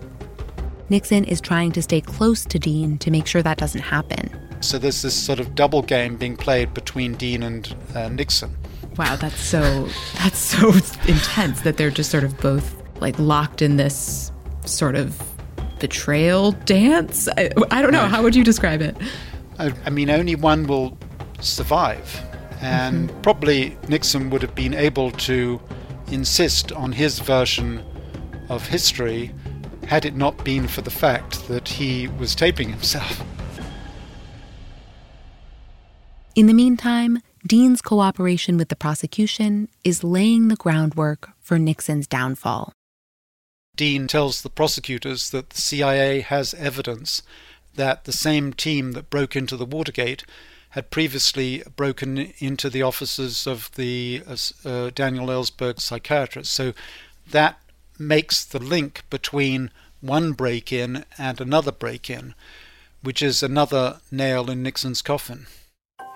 Nixon 0.90 1.24
is 1.24 1.42
trying 1.42 1.72
to 1.72 1.82
stay 1.82 2.02
close 2.02 2.46
to 2.46 2.60
Dean 2.60 3.00
to 3.00 3.10
make 3.10 3.26
sure 3.26 3.42
that 3.42 3.58
doesn't 3.58 3.82
happen. 3.82 4.30
So 4.60 4.78
there's 4.78 5.02
this 5.02 5.16
sort 5.16 5.40
of 5.40 5.56
double 5.56 5.82
game 5.82 6.18
being 6.18 6.38
played 6.38 6.76
between 6.76 7.16
Dean 7.16 7.42
and 7.42 7.76
uh, 7.96 8.10
Nixon. 8.10 8.56
Wow, 8.96 9.16
that's 9.16 9.42
so 9.42 9.90
that's 10.18 10.38
so 10.38 10.68
intense 11.08 11.62
that 11.62 11.78
they're 11.78 11.90
just 11.90 12.12
sort 12.12 12.26
of 12.26 12.40
both 12.40 12.76
like 13.02 13.18
locked 13.18 13.64
in 13.64 13.78
this 13.78 14.32
sort 14.66 14.96
of 14.96 15.20
betrayal 15.80 16.52
dance. 16.52 17.28
I, 17.38 17.50
I 17.72 17.82
don't 17.82 17.92
know. 17.92 18.06
How 18.06 18.22
would 18.22 18.36
you 18.36 18.44
describe 18.44 18.84
it? 18.84 18.96
I, 19.58 19.74
I 19.88 19.90
mean, 19.90 20.12
only 20.12 20.36
one 20.36 20.68
will 20.68 20.96
survive, 21.40 22.24
and 22.62 23.10
mm-hmm. 23.10 23.22
probably 23.22 23.78
Nixon 23.88 24.30
would 24.30 24.42
have 24.42 24.56
been 24.56 24.74
able 24.74 25.12
to 25.12 25.60
insist 26.12 26.72
on 26.72 26.92
his 26.92 27.20
version 27.20 27.84
of 28.50 28.68
history 28.68 29.32
had 29.88 30.06
it 30.06 30.16
not 30.16 30.44
been 30.44 30.68
for 30.68 30.82
the 30.82 30.92
fact 30.92 31.48
that 31.48 31.68
he 31.68 32.08
was 32.08 32.36
taping 32.36 32.70
himself. 32.70 33.24
In 36.36 36.46
the 36.48 36.54
meantime, 36.54 37.20
Dean's 37.46 37.82
cooperation 37.82 38.56
with 38.56 38.70
the 38.70 38.76
prosecution 38.76 39.68
is 39.84 40.04
laying 40.04 40.48
the 40.48 40.56
groundwork 40.56 41.32
for 41.40 41.58
Nixon's 41.58 42.08
downfall. 42.08 42.72
Dean 43.76 44.08
tells 44.08 44.42
the 44.42 44.50
prosecutors 44.50 45.32
that 45.32 45.50
the 45.50 45.62
CIA 45.62 46.22
has 46.22 46.54
evidence 46.54 47.24
that 47.76 48.04
the 48.04 48.14
same 48.14 48.54
team 48.54 48.92
that 48.92 49.10
broke 49.10 49.36
into 49.36 49.58
the 49.58 49.66
Watergate 49.66 50.24
had 50.72 50.90
previously 50.90 51.64
broken 51.76 52.34
into 52.40 52.70
the 52.70 52.82
offices 52.82 53.48
of 53.48 53.72
the 53.76 54.24
uh, 54.28 54.36
uh 54.68 54.90
Daniel 54.94 55.28
Ellsberg 55.28 55.80
psychiatrist. 55.80 56.52
So 56.52 56.74
that 57.30 57.60
makes 58.00 58.44
the 58.44 58.60
link 58.60 59.04
between 59.10 59.70
one 60.02 60.34
break 60.34 60.74
in 60.74 61.06
and 61.18 61.40
another 61.40 61.72
break 61.72 62.10
in, 62.10 62.34
which 63.02 63.22
is 63.22 63.44
another 63.44 64.00
nail 64.12 64.50
in 64.50 64.64
Nixon's 64.64 65.02
coffin. 65.02 65.46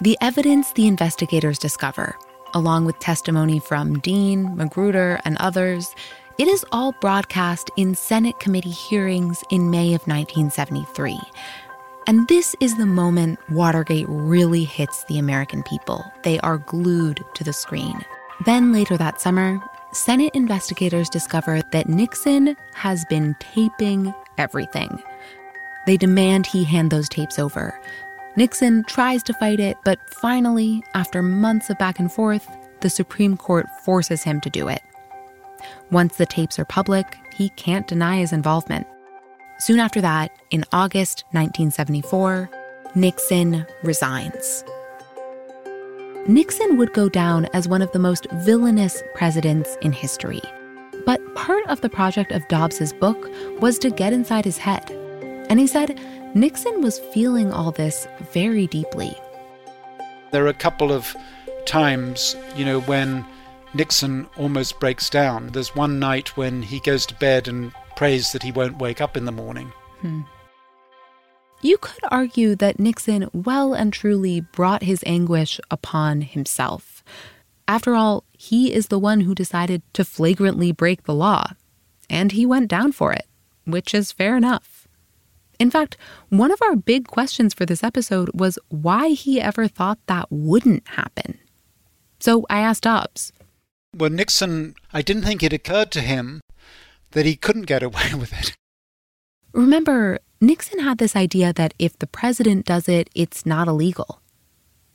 The 0.01 0.17
evidence 0.21 0.73
the 0.73 0.87
investigators 0.87 1.57
discover, 1.57 2.15
along 2.53 2.85
with 2.85 2.99
testimony 2.99 3.59
from 3.59 3.99
Dean, 3.99 4.55
Magruder, 4.57 5.19
and 5.23 5.37
others, 5.37 5.93
it 6.37 6.49
is 6.49 6.65
all 6.73 6.91
broadcast 6.99 7.71
in 7.77 7.95
Senate 7.95 8.37
committee 8.39 8.69
hearings 8.69 9.41
in 9.51 9.69
May 9.69 9.93
of 9.93 10.01
1973. 10.05 11.17
And 12.07 12.27
this 12.27 12.55
is 12.59 12.77
the 12.77 12.85
moment 12.85 13.39
Watergate 13.49 14.05
really 14.07 14.63
hits 14.63 15.03
the 15.05 15.17
American 15.17 15.63
people. 15.63 16.05
They 16.23 16.39
are 16.39 16.59
glued 16.59 17.23
to 17.33 17.43
the 17.43 17.53
screen. 17.53 17.99
Then 18.45 18.71
later 18.71 18.95
that 18.97 19.19
summer, 19.19 19.59
Senate 19.91 20.35
investigators 20.35 21.09
discover 21.09 21.61
that 21.71 21.89
Nixon 21.89 22.55
has 22.73 23.05
been 23.05 23.35
taping 23.39 24.13
everything. 24.37 25.01
They 25.87 25.97
demand 25.97 26.45
he 26.45 26.63
hand 26.63 26.91
those 26.91 27.09
tapes 27.09 27.39
over, 27.39 27.79
Nixon 28.37 28.83
tries 28.83 29.23
to 29.23 29.33
fight 29.33 29.61
it, 29.61 29.77
but 29.85 29.97
finally, 30.09 30.83
after 30.93 31.21
months 31.21 31.69
of 31.69 31.77
back 31.77 31.99
and 31.99 32.11
forth, 32.11 32.45
the 32.81 32.89
Supreme 32.89 33.37
Court 33.37 33.65
forces 33.85 34.23
him 34.23 34.41
to 34.41 34.49
do 34.49 34.67
it. 34.67 34.81
Once 35.89 36.17
the 36.17 36.25
tapes 36.25 36.59
are 36.59 36.65
public, 36.65 37.17
he 37.33 37.47
can't 37.49 37.87
deny 37.87 38.17
his 38.17 38.33
involvement. 38.33 38.87
Soon 39.57 39.79
after 39.79 40.01
that, 40.01 40.31
in 40.51 40.65
August 40.73 41.23
1974, 41.31 42.49
Nixon 42.93 43.65
resigns. 43.83 44.63
Nixon 46.27 46.77
would 46.77 46.93
go 46.93 47.07
down 47.07 47.45
as 47.53 47.67
one 47.67 47.81
of 47.81 47.91
the 47.91 47.99
most 47.99 48.27
villainous 48.31 49.01
presidents 49.13 49.77
in 49.81 49.93
history. 49.93 50.41
But 51.05 51.21
part 51.35 51.65
of 51.67 51.79
the 51.81 51.89
project 51.89 52.31
of 52.31 52.47
Dobbs's 52.49 52.91
book 52.91 53.29
was 53.61 53.79
to 53.79 53.89
get 53.89 54.11
inside 54.11 54.43
his 54.43 54.57
head. 54.57 54.91
And 55.49 55.59
he 55.59 55.67
said 55.67 55.99
Nixon 56.33 56.81
was 56.81 56.99
feeling 57.13 57.53
all 57.53 57.71
this 57.71 58.07
very 58.33 58.67
deeply. 58.67 59.15
There 60.31 60.43
are 60.43 60.49
a 60.49 60.53
couple 60.53 60.91
of 60.91 61.15
times, 61.65 62.35
you 62.57 62.65
know, 62.65 62.81
when 62.81 63.25
Nixon 63.73 64.27
almost 64.35 64.79
breaks 64.81 65.09
down. 65.09 65.47
There's 65.47 65.75
one 65.75 65.99
night 65.99 66.35
when 66.35 66.61
he 66.61 66.79
goes 66.81 67.05
to 67.05 67.15
bed 67.15 67.47
and 67.47 67.71
prays 67.95 68.31
that 68.31 68.43
he 68.43 68.51
won't 68.51 68.77
wake 68.77 69.01
up 69.01 69.17
in 69.17 69.25
the 69.25 69.31
morning. 69.31 69.71
Hmm. 70.01 70.21
You 71.61 71.77
could 71.77 72.03
argue 72.11 72.55
that 72.55 72.79
Nixon 72.79 73.29
well 73.33 73.73
and 73.73 73.91
truly 73.91 74.41
brought 74.41 74.83
his 74.83 75.03
anguish 75.05 75.59
upon 75.71 76.21
himself. 76.21 77.03
After 77.67 77.95
all, 77.95 78.23
he 78.31 78.73
is 78.73 78.87
the 78.87 78.99
one 78.99 79.21
who 79.21 79.33
decided 79.33 79.81
to 79.93 80.05
flagrantly 80.05 80.71
break 80.71 81.03
the 81.03 81.15
law, 81.15 81.53
and 82.09 82.33
he 82.33 82.45
went 82.45 82.67
down 82.67 82.91
for 82.91 83.13
it, 83.13 83.25
which 83.65 83.93
is 83.93 84.11
fair 84.11 84.37
enough. 84.37 84.87
In 85.57 85.71
fact, 85.71 85.97
one 86.29 86.51
of 86.51 86.61
our 86.61 86.75
big 86.75 87.07
questions 87.07 87.53
for 87.53 87.65
this 87.65 87.83
episode 87.83 88.29
was 88.33 88.59
why 88.69 89.09
he 89.09 89.41
ever 89.41 89.67
thought 89.67 89.99
that 90.05 90.27
wouldn't 90.29 90.87
happen. 90.89 91.39
So 92.19 92.45
I 92.49 92.59
asked 92.59 92.83
Dobbs. 92.83 93.31
Well, 93.95 94.09
Nixon, 94.09 94.75
I 94.93 95.01
didn't 95.01 95.23
think 95.23 95.41
it 95.41 95.53
occurred 95.53 95.91
to 95.91 96.01
him 96.01 96.41
that 97.15 97.25
he 97.25 97.35
couldn't 97.35 97.63
get 97.63 97.81
away 97.81 98.13
with 98.13 98.31
it. 98.33 98.55
Remember, 99.53 100.19
Nixon 100.41 100.79
had 100.79 100.97
this 100.97 101.15
idea 101.15 101.53
that 101.53 101.73
if 101.79 101.97
the 101.97 102.07
president 102.07 102.65
does 102.65 102.87
it, 102.87 103.09
it's 103.15 103.45
not 103.45 103.69
illegal. 103.69 104.19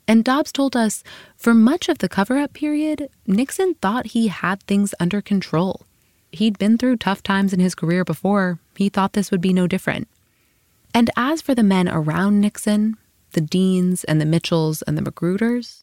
And 0.07 0.23
Dobbs 0.23 0.53
told 0.53 0.77
us 0.77 1.03
for 1.37 1.55
much 1.55 1.89
of 1.89 1.99
the 1.99 2.09
cover 2.09 2.37
up 2.37 2.53
period, 2.53 3.09
Nixon 3.27 3.75
thought 3.75 4.09
he 4.09 4.29
had 4.29 4.63
things 4.63 4.95
under 5.01 5.23
control. 5.23 5.87
He'd 6.31 6.59
been 6.59 6.77
through 6.77 6.99
tough 6.99 7.23
times 7.23 7.53
in 7.53 7.61
his 7.61 7.75
career 7.75 8.05
before. 8.05 8.59
He 8.77 8.89
thought 8.89 9.15
this 9.15 9.31
would 9.31 9.41
be 9.41 9.53
no 9.53 9.67
different. 9.67 10.07
And 10.93 11.11
as 11.17 11.41
for 11.41 11.55
the 11.55 11.63
men 11.63 11.89
around 11.89 12.41
Nixon, 12.41 12.97
the 13.33 13.41
Deans 13.41 14.05
and 14.05 14.21
the 14.21 14.27
Mitchells 14.27 14.83
and 14.83 14.99
the 14.99 15.03
Magruders, 15.03 15.83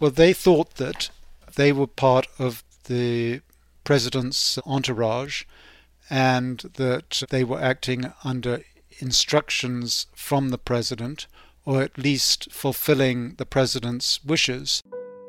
well, 0.00 0.10
they 0.10 0.32
thought 0.32 0.74
that 0.74 1.10
they 1.54 1.72
were 1.72 1.86
part 1.86 2.26
of 2.38 2.64
the 2.84 3.40
president's 3.84 4.58
entourage 4.66 5.44
and 6.10 6.58
that 6.74 7.22
they 7.30 7.44
were 7.44 7.60
acting 7.60 8.12
under 8.24 8.62
instructions 8.98 10.06
from 10.14 10.50
the 10.50 10.58
president, 10.58 11.26
or 11.64 11.82
at 11.82 11.98
least 11.98 12.50
fulfilling 12.52 13.34
the 13.34 13.46
president's 13.46 14.24
wishes. 14.24 14.82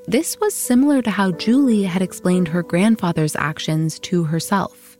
This 0.08 0.40
was 0.40 0.56
similar 0.56 1.02
to 1.02 1.12
how 1.12 1.32
Julie 1.32 1.84
had 1.84 2.02
explained 2.02 2.48
her 2.48 2.63
grandfather's 2.63 3.36
actions 3.36 4.00
to 4.00 4.24
herself. 4.24 4.98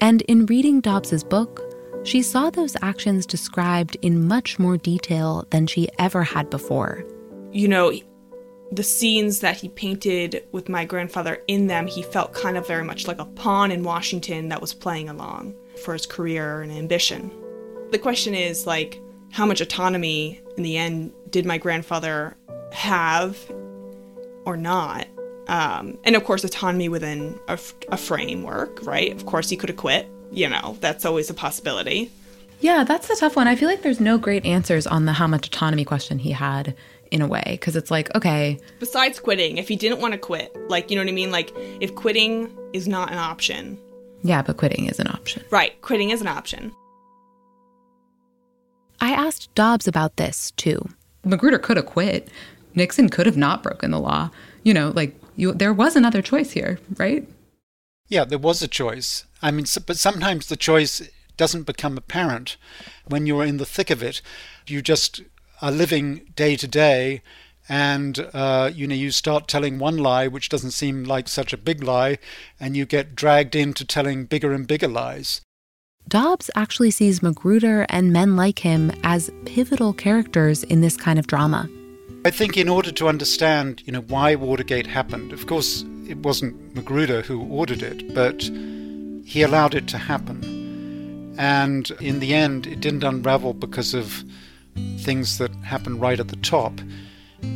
And 0.00 0.22
in 0.22 0.46
reading 0.46 0.80
Dobbs's 0.80 1.22
book, 1.22 1.62
she 2.02 2.22
saw 2.22 2.50
those 2.50 2.76
actions 2.82 3.26
described 3.26 3.96
in 4.02 4.26
much 4.26 4.58
more 4.58 4.76
detail 4.76 5.46
than 5.50 5.66
she 5.66 5.88
ever 5.98 6.22
had 6.22 6.50
before. 6.50 7.04
You 7.52 7.68
know, 7.68 7.92
the 8.76 8.82
scenes 8.82 9.40
that 9.40 9.56
he 9.56 9.70
painted 9.70 10.46
with 10.52 10.68
my 10.68 10.84
grandfather 10.84 11.42
in 11.48 11.66
them, 11.66 11.86
he 11.86 12.02
felt 12.02 12.34
kind 12.34 12.58
of 12.58 12.66
very 12.66 12.84
much 12.84 13.08
like 13.08 13.18
a 13.18 13.24
pawn 13.24 13.72
in 13.72 13.82
Washington 13.82 14.50
that 14.50 14.60
was 14.60 14.74
playing 14.74 15.08
along 15.08 15.54
for 15.82 15.94
his 15.94 16.04
career 16.04 16.60
and 16.60 16.70
ambition. 16.70 17.30
The 17.90 17.98
question 17.98 18.34
is 18.34 18.66
like, 18.66 19.00
how 19.30 19.46
much 19.46 19.62
autonomy 19.62 20.42
in 20.58 20.62
the 20.62 20.76
end 20.76 21.12
did 21.30 21.46
my 21.46 21.56
grandfather 21.56 22.36
have 22.72 23.38
or 24.44 24.58
not? 24.58 25.06
Um, 25.48 25.96
and 26.04 26.14
of 26.14 26.24
course, 26.24 26.44
autonomy 26.44 26.90
within 26.90 27.38
a, 27.48 27.58
a 27.88 27.96
framework, 27.96 28.84
right? 28.84 29.10
Of 29.12 29.24
course, 29.24 29.48
he 29.48 29.56
could 29.56 29.70
have 29.70 29.78
quit. 29.78 30.06
You 30.32 30.50
know, 30.50 30.76
that's 30.80 31.06
always 31.06 31.30
a 31.30 31.34
possibility. 31.34 32.10
Yeah, 32.60 32.84
that's 32.84 33.08
the 33.08 33.16
tough 33.16 33.36
one. 33.36 33.48
I 33.48 33.54
feel 33.54 33.68
like 33.68 33.82
there's 33.82 34.00
no 34.00 34.18
great 34.18 34.44
answers 34.44 34.86
on 34.86 35.04
the 35.04 35.12
how 35.12 35.26
much 35.26 35.46
autonomy 35.46 35.84
question 35.84 36.18
he 36.18 36.32
had 36.32 36.74
in 37.10 37.22
a 37.22 37.26
way 37.26 37.42
because 37.46 37.76
it's 37.76 37.90
like 37.90 38.14
okay. 38.14 38.58
Besides 38.78 39.20
quitting 39.20 39.58
if 39.58 39.68
he 39.68 39.76
didn't 39.76 40.00
want 40.00 40.12
to 40.12 40.18
quit 40.18 40.54
like 40.68 40.90
you 40.90 40.96
know 40.96 41.02
what 41.02 41.08
i 41.08 41.12
mean? 41.12 41.30
Like 41.30 41.52
if 41.80 41.94
quitting 41.94 42.56
is 42.72 42.88
not 42.88 43.10
an 43.10 43.18
option. 43.18 43.78
Yeah 44.22 44.42
but 44.42 44.56
quitting 44.56 44.86
is 44.86 44.98
an 44.98 45.08
option. 45.08 45.44
Right 45.50 45.80
quitting 45.82 46.10
is 46.10 46.20
an 46.20 46.28
option. 46.28 46.72
I 49.00 49.10
asked 49.10 49.54
dobbs 49.54 49.86
about 49.86 50.16
this 50.16 50.52
too. 50.52 50.88
Magruder 51.24 51.58
could 51.58 51.76
have 51.76 51.86
quit. 51.86 52.28
Nixon 52.74 53.08
could 53.08 53.26
have 53.26 53.36
not 53.36 53.62
broken 53.62 53.90
the 53.90 54.00
law. 54.00 54.30
You 54.62 54.74
know 54.74 54.92
like 54.94 55.14
you 55.36 55.52
there 55.52 55.72
was 55.72 55.96
another 55.96 56.22
choice 56.22 56.52
here 56.52 56.78
right? 56.96 57.28
Yeah 58.08 58.24
there 58.24 58.38
was 58.38 58.62
a 58.62 58.68
choice. 58.68 59.24
I 59.42 59.50
mean 59.50 59.66
but 59.86 59.96
sometimes 59.96 60.46
the 60.46 60.56
choice 60.56 61.02
doesn't 61.36 61.64
become 61.64 61.98
apparent 61.98 62.56
when 63.06 63.26
you're 63.26 63.44
in 63.44 63.58
the 63.58 63.66
thick 63.66 63.90
of 63.90 64.02
it. 64.02 64.22
You 64.66 64.82
just 64.82 65.22
are 65.62 65.72
living 65.72 66.32
day 66.34 66.56
to 66.56 66.68
day 66.68 67.22
and 67.68 68.28
uh, 68.32 68.70
you 68.72 68.86
know 68.86 68.94
you 68.94 69.10
start 69.10 69.48
telling 69.48 69.78
one 69.78 69.98
lie 69.98 70.28
which 70.28 70.48
doesn't 70.48 70.70
seem 70.70 71.04
like 71.04 71.28
such 71.28 71.52
a 71.52 71.56
big 71.56 71.82
lie 71.82 72.18
and 72.60 72.76
you 72.76 72.86
get 72.86 73.14
dragged 73.14 73.56
into 73.56 73.84
telling 73.84 74.24
bigger 74.24 74.52
and 74.52 74.66
bigger 74.66 74.88
lies. 74.88 75.40
Dobbs 76.08 76.50
actually 76.54 76.92
sees 76.92 77.22
magruder 77.22 77.84
and 77.88 78.12
men 78.12 78.36
like 78.36 78.60
him 78.60 78.92
as 79.02 79.30
pivotal 79.44 79.92
characters 79.92 80.62
in 80.62 80.80
this 80.80 80.96
kind 80.96 81.18
of 81.18 81.26
drama. 81.26 81.68
I 82.24 82.30
think 82.30 82.56
in 82.56 82.68
order 82.68 82.92
to 82.92 83.08
understand 83.08 83.82
you 83.84 83.92
know 83.92 84.02
why 84.02 84.34
watergate 84.36 84.86
happened 84.86 85.32
of 85.32 85.46
course 85.46 85.84
it 86.08 86.18
wasn't 86.18 86.74
magruder 86.74 87.22
who 87.22 87.42
ordered 87.42 87.82
it 87.82 88.14
but 88.14 88.42
he 89.24 89.42
allowed 89.42 89.74
it 89.74 89.88
to 89.88 89.98
happen. 89.98 91.34
And 91.38 91.90
in 92.00 92.20
the 92.20 92.32
end 92.32 92.66
it 92.66 92.80
didn't 92.80 93.02
unravel 93.02 93.54
because 93.54 93.92
of 93.92 94.22
things 95.00 95.38
that 95.38 95.54
happen 95.56 95.98
right 95.98 96.20
at 96.20 96.28
the 96.28 96.36
top. 96.36 96.80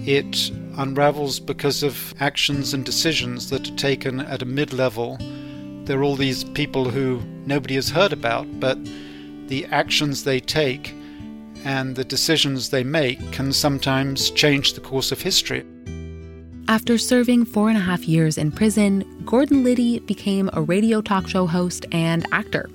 It 0.06 0.50
unravels 0.76 1.40
because 1.40 1.82
of 1.82 2.14
actions 2.20 2.74
and 2.74 2.84
decisions 2.84 3.50
that 3.50 3.68
are 3.68 3.76
taken 3.76 4.20
at 4.20 4.42
a 4.42 4.46
mid 4.46 4.72
level. 4.72 5.18
There 5.84 5.98
are 5.98 6.02
all 6.02 6.16
these 6.16 6.44
people 6.44 6.90
who 6.90 7.20
nobody 7.46 7.74
has 7.74 7.90
heard 7.90 8.12
about, 8.12 8.46
but 8.60 8.78
the 9.48 9.66
actions 9.66 10.24
they 10.24 10.40
take 10.40 10.94
and 11.64 11.96
the 11.96 12.04
decisions 12.04 12.70
they 12.70 12.84
make 12.84 13.32
can 13.32 13.52
sometimes 13.52 14.30
change 14.30 14.74
the 14.74 14.80
course 14.80 15.12
of 15.12 15.20
history. 15.20 15.64
After 16.68 16.98
serving 16.98 17.46
four 17.46 17.68
and 17.68 17.76
a 17.76 17.80
half 17.80 18.06
years 18.06 18.38
in 18.38 18.52
prison, 18.52 19.04
Gordon 19.26 19.64
Liddy 19.64 19.98
became 19.98 20.48
a 20.52 20.62
radio 20.62 21.00
talk 21.00 21.26
show 21.26 21.46
host 21.46 21.84
and 21.90 22.26
actor. 22.32 22.70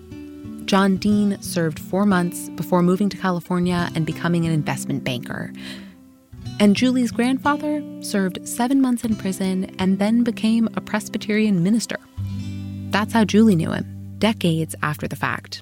John 0.65 0.97
Dean 0.97 1.39
served 1.41 1.79
four 1.79 2.05
months 2.05 2.49
before 2.49 2.81
moving 2.81 3.07
to 3.09 3.17
California 3.17 3.89
and 3.93 4.05
becoming 4.05 4.45
an 4.45 4.51
investment 4.51 5.03
banker. 5.03 5.53
And 6.59 6.75
Julie's 6.75 7.11
grandfather 7.11 7.83
served 8.01 8.47
seven 8.47 8.81
months 8.81 9.03
in 9.03 9.15
prison 9.15 9.75
and 9.77 9.99
then 9.99 10.23
became 10.23 10.67
a 10.75 10.81
Presbyterian 10.81 11.63
minister. 11.63 11.97
That's 12.89 13.13
how 13.13 13.25
Julie 13.25 13.55
knew 13.55 13.71
him, 13.71 14.15
decades 14.17 14.75
after 14.81 15.07
the 15.07 15.15
fact. 15.15 15.61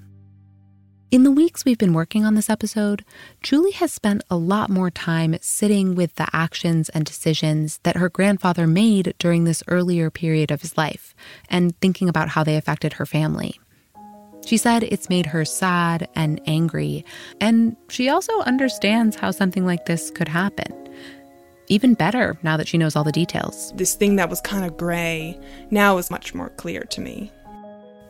In 1.11 1.23
the 1.23 1.31
weeks 1.31 1.63
we've 1.63 1.77
been 1.77 1.93
working 1.93 2.25
on 2.25 2.35
this 2.35 2.49
episode, 2.49 3.05
Julie 3.43 3.71
has 3.71 3.93
spent 3.93 4.23
a 4.31 4.35
lot 4.35 4.69
more 4.69 4.89
time 4.89 5.35
sitting 5.41 5.95
with 5.95 6.15
the 6.15 6.27
actions 6.33 6.89
and 6.89 7.05
decisions 7.05 7.79
that 7.83 7.97
her 7.97 8.09
grandfather 8.09 8.65
made 8.65 9.13
during 9.19 9.43
this 9.43 9.61
earlier 9.67 10.09
period 10.09 10.49
of 10.49 10.61
his 10.61 10.75
life 10.75 11.13
and 11.49 11.79
thinking 11.81 12.09
about 12.09 12.29
how 12.29 12.43
they 12.43 12.55
affected 12.55 12.93
her 12.93 13.05
family. 13.05 13.59
She 14.45 14.57
said 14.57 14.83
it's 14.83 15.09
made 15.09 15.25
her 15.27 15.45
sad 15.45 16.09
and 16.15 16.41
angry, 16.45 17.05
and 17.39 17.75
she 17.89 18.09
also 18.09 18.39
understands 18.41 19.15
how 19.15 19.31
something 19.31 19.65
like 19.65 19.85
this 19.85 20.11
could 20.11 20.27
happen. 20.27 20.73
Even 21.67 21.93
better 21.93 22.37
now 22.43 22.57
that 22.57 22.67
she 22.67 22.77
knows 22.77 22.95
all 22.95 23.05
the 23.05 23.11
details. 23.11 23.71
This 23.75 23.95
thing 23.95 24.17
that 24.17 24.29
was 24.29 24.41
kind 24.41 24.65
of 24.65 24.77
gray 24.77 25.39
now 25.71 25.97
is 25.97 26.11
much 26.11 26.33
more 26.33 26.49
clear 26.49 26.81
to 26.81 27.01
me. 27.01 27.31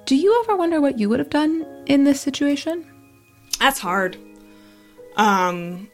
Do 0.05 0.15
you 0.15 0.43
ever 0.43 0.55
wonder 0.55 0.81
what 0.81 0.99
you 0.99 1.07
would 1.09 1.19
have 1.19 1.29
done 1.29 1.65
in 1.85 2.03
this 2.03 2.19
situation? 2.19 2.85
That's 3.59 3.79
hard. 3.79 4.17
Um 5.15 5.89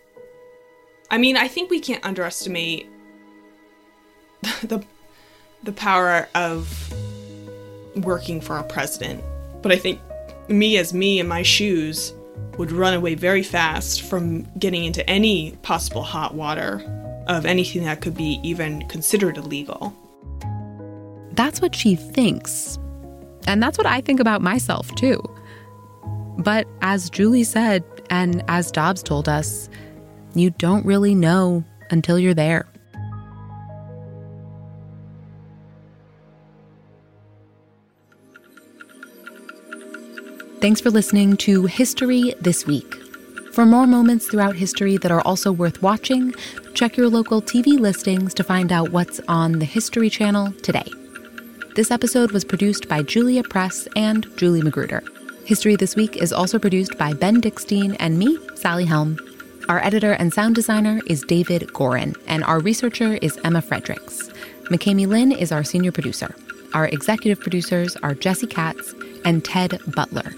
I 1.11 1.17
mean, 1.17 1.37
I 1.37 1.47
think 1.47 1.69
we 1.69 1.79
can't 1.79 2.03
underestimate 2.05 2.87
the 4.63 4.83
the 5.63 5.73
power 5.73 6.29
of 6.33 6.93
working 7.97 8.39
for 8.39 8.57
a 8.57 8.63
president. 8.63 9.23
But 9.61 9.73
I 9.73 9.75
think 9.75 9.99
me 10.49 10.77
as 10.77 10.93
me 10.93 11.19
in 11.19 11.27
my 11.27 11.41
shoes 11.41 12.13
would 12.57 12.71
run 12.71 12.93
away 12.93 13.15
very 13.15 13.43
fast 13.43 14.01
from 14.01 14.43
getting 14.59 14.83
into 14.83 15.07
any 15.09 15.51
possible 15.61 16.03
hot 16.03 16.33
water 16.33 16.81
of 17.27 17.45
anything 17.45 17.83
that 17.85 18.01
could 18.01 18.15
be 18.15 18.39
even 18.43 18.85
considered 18.87 19.37
illegal. 19.37 19.93
That's 21.33 21.61
what 21.61 21.75
she 21.75 21.95
thinks. 21.95 22.77
And 23.47 23.63
that's 23.63 23.77
what 23.77 23.87
I 23.87 24.01
think 24.01 24.19
about 24.19 24.41
myself, 24.41 24.93
too. 24.95 25.21
But 26.39 26.67
as 26.81 27.09
Julie 27.09 27.43
said, 27.43 27.83
and 28.09 28.43
as 28.47 28.71
Dobbs 28.71 29.03
told 29.03 29.29
us, 29.29 29.69
you 30.35 30.49
don't 30.51 30.85
really 30.85 31.15
know 31.15 31.63
until 31.91 32.19
you're 32.19 32.33
there. 32.33 32.67
Thanks 40.61 40.81
for 40.81 40.89
listening 40.89 41.37
to 41.37 41.67
History 41.67 42.33
This 42.41 42.65
Week. 42.65 42.93
For 43.53 43.65
more 43.65 43.87
moments 43.87 44.27
throughout 44.27 44.57
history 44.57 44.97
that 44.97 45.09
are 45.09 45.21
also 45.21 45.53
worth 45.53 45.81
watching, 45.81 46.33
check 46.73 46.97
your 46.97 47.07
local 47.07 47.41
TV 47.41 47.79
listings 47.79 48.33
to 48.33 48.43
find 48.43 48.73
out 48.73 48.91
what's 48.91 49.21
on 49.29 49.59
the 49.59 49.65
History 49.65 50.09
Channel 50.09 50.51
today. 50.61 50.83
This 51.75 51.91
episode 51.91 52.31
was 52.33 52.43
produced 52.43 52.89
by 52.89 53.03
Julia 53.03 53.41
Press 53.41 53.87
and 53.95 54.27
Julie 54.35 54.61
Magruder. 54.61 55.01
History 55.45 55.77
This 55.77 55.95
Week 55.95 56.17
is 56.17 56.33
also 56.33 56.59
produced 56.59 56.97
by 56.97 57.13
Ben 57.13 57.39
Dickstein 57.39 57.95
and 57.97 58.19
me, 58.19 58.37
Sally 58.55 58.83
Helm. 58.83 59.17
Our 59.69 59.79
editor 59.81 60.11
and 60.11 60.33
sound 60.33 60.55
designer 60.55 60.99
is 61.07 61.23
David 61.23 61.69
Gorin, 61.69 62.17
and 62.27 62.43
our 62.43 62.59
researcher 62.59 63.13
is 63.21 63.39
Emma 63.45 63.61
Fredericks. 63.61 64.27
McKamey 64.69 65.07
Lynn 65.07 65.31
is 65.31 65.53
our 65.53 65.63
senior 65.63 65.93
producer. 65.93 66.35
Our 66.73 66.87
executive 66.87 67.39
producers 67.39 67.95
are 68.03 68.13
Jesse 68.13 68.45
Katz 68.45 68.93
and 69.23 69.43
Ted 69.43 69.79
Butler. 69.87 70.33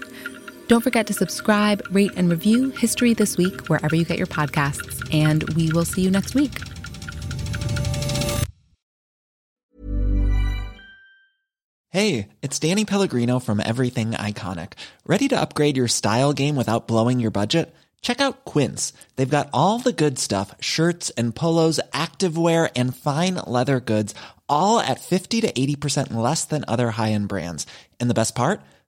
Don't 0.72 0.80
forget 0.80 1.06
to 1.08 1.12
subscribe, 1.12 1.82
rate, 1.90 2.12
and 2.16 2.30
review 2.30 2.70
History 2.70 3.12
This 3.12 3.36
Week 3.36 3.68
wherever 3.68 3.94
you 3.94 4.06
get 4.06 4.16
your 4.16 4.26
podcasts, 4.26 5.06
and 5.12 5.44
we 5.50 5.70
will 5.70 5.84
see 5.84 6.00
you 6.00 6.10
next 6.10 6.34
week. 6.34 6.62
Hey, 11.90 12.28
it's 12.40 12.58
Danny 12.58 12.86
Pellegrino 12.86 13.38
from 13.38 13.60
Everything 13.60 14.12
Iconic. 14.12 14.72
Ready 15.04 15.28
to 15.28 15.38
upgrade 15.38 15.76
your 15.76 15.88
style 15.88 16.32
game 16.32 16.56
without 16.56 16.88
blowing 16.88 17.20
your 17.20 17.30
budget? 17.30 17.74
Check 18.00 18.22
out 18.22 18.46
Quince. 18.46 18.94
They've 19.16 19.28
got 19.28 19.50
all 19.52 19.78
the 19.78 19.92
good 19.92 20.18
stuff 20.18 20.54
shirts 20.58 21.10
and 21.18 21.34
polos, 21.34 21.80
activewear, 21.92 22.72
and 22.74 22.96
fine 22.96 23.34
leather 23.46 23.78
goods, 23.78 24.14
all 24.48 24.80
at 24.80 25.00
50 25.00 25.42
to 25.42 25.52
80% 25.52 26.14
less 26.14 26.46
than 26.46 26.64
other 26.66 26.92
high 26.92 27.12
end 27.12 27.28
brands. 27.28 27.66
And 28.00 28.08
the 28.08 28.14
best 28.14 28.34
part? 28.34 28.62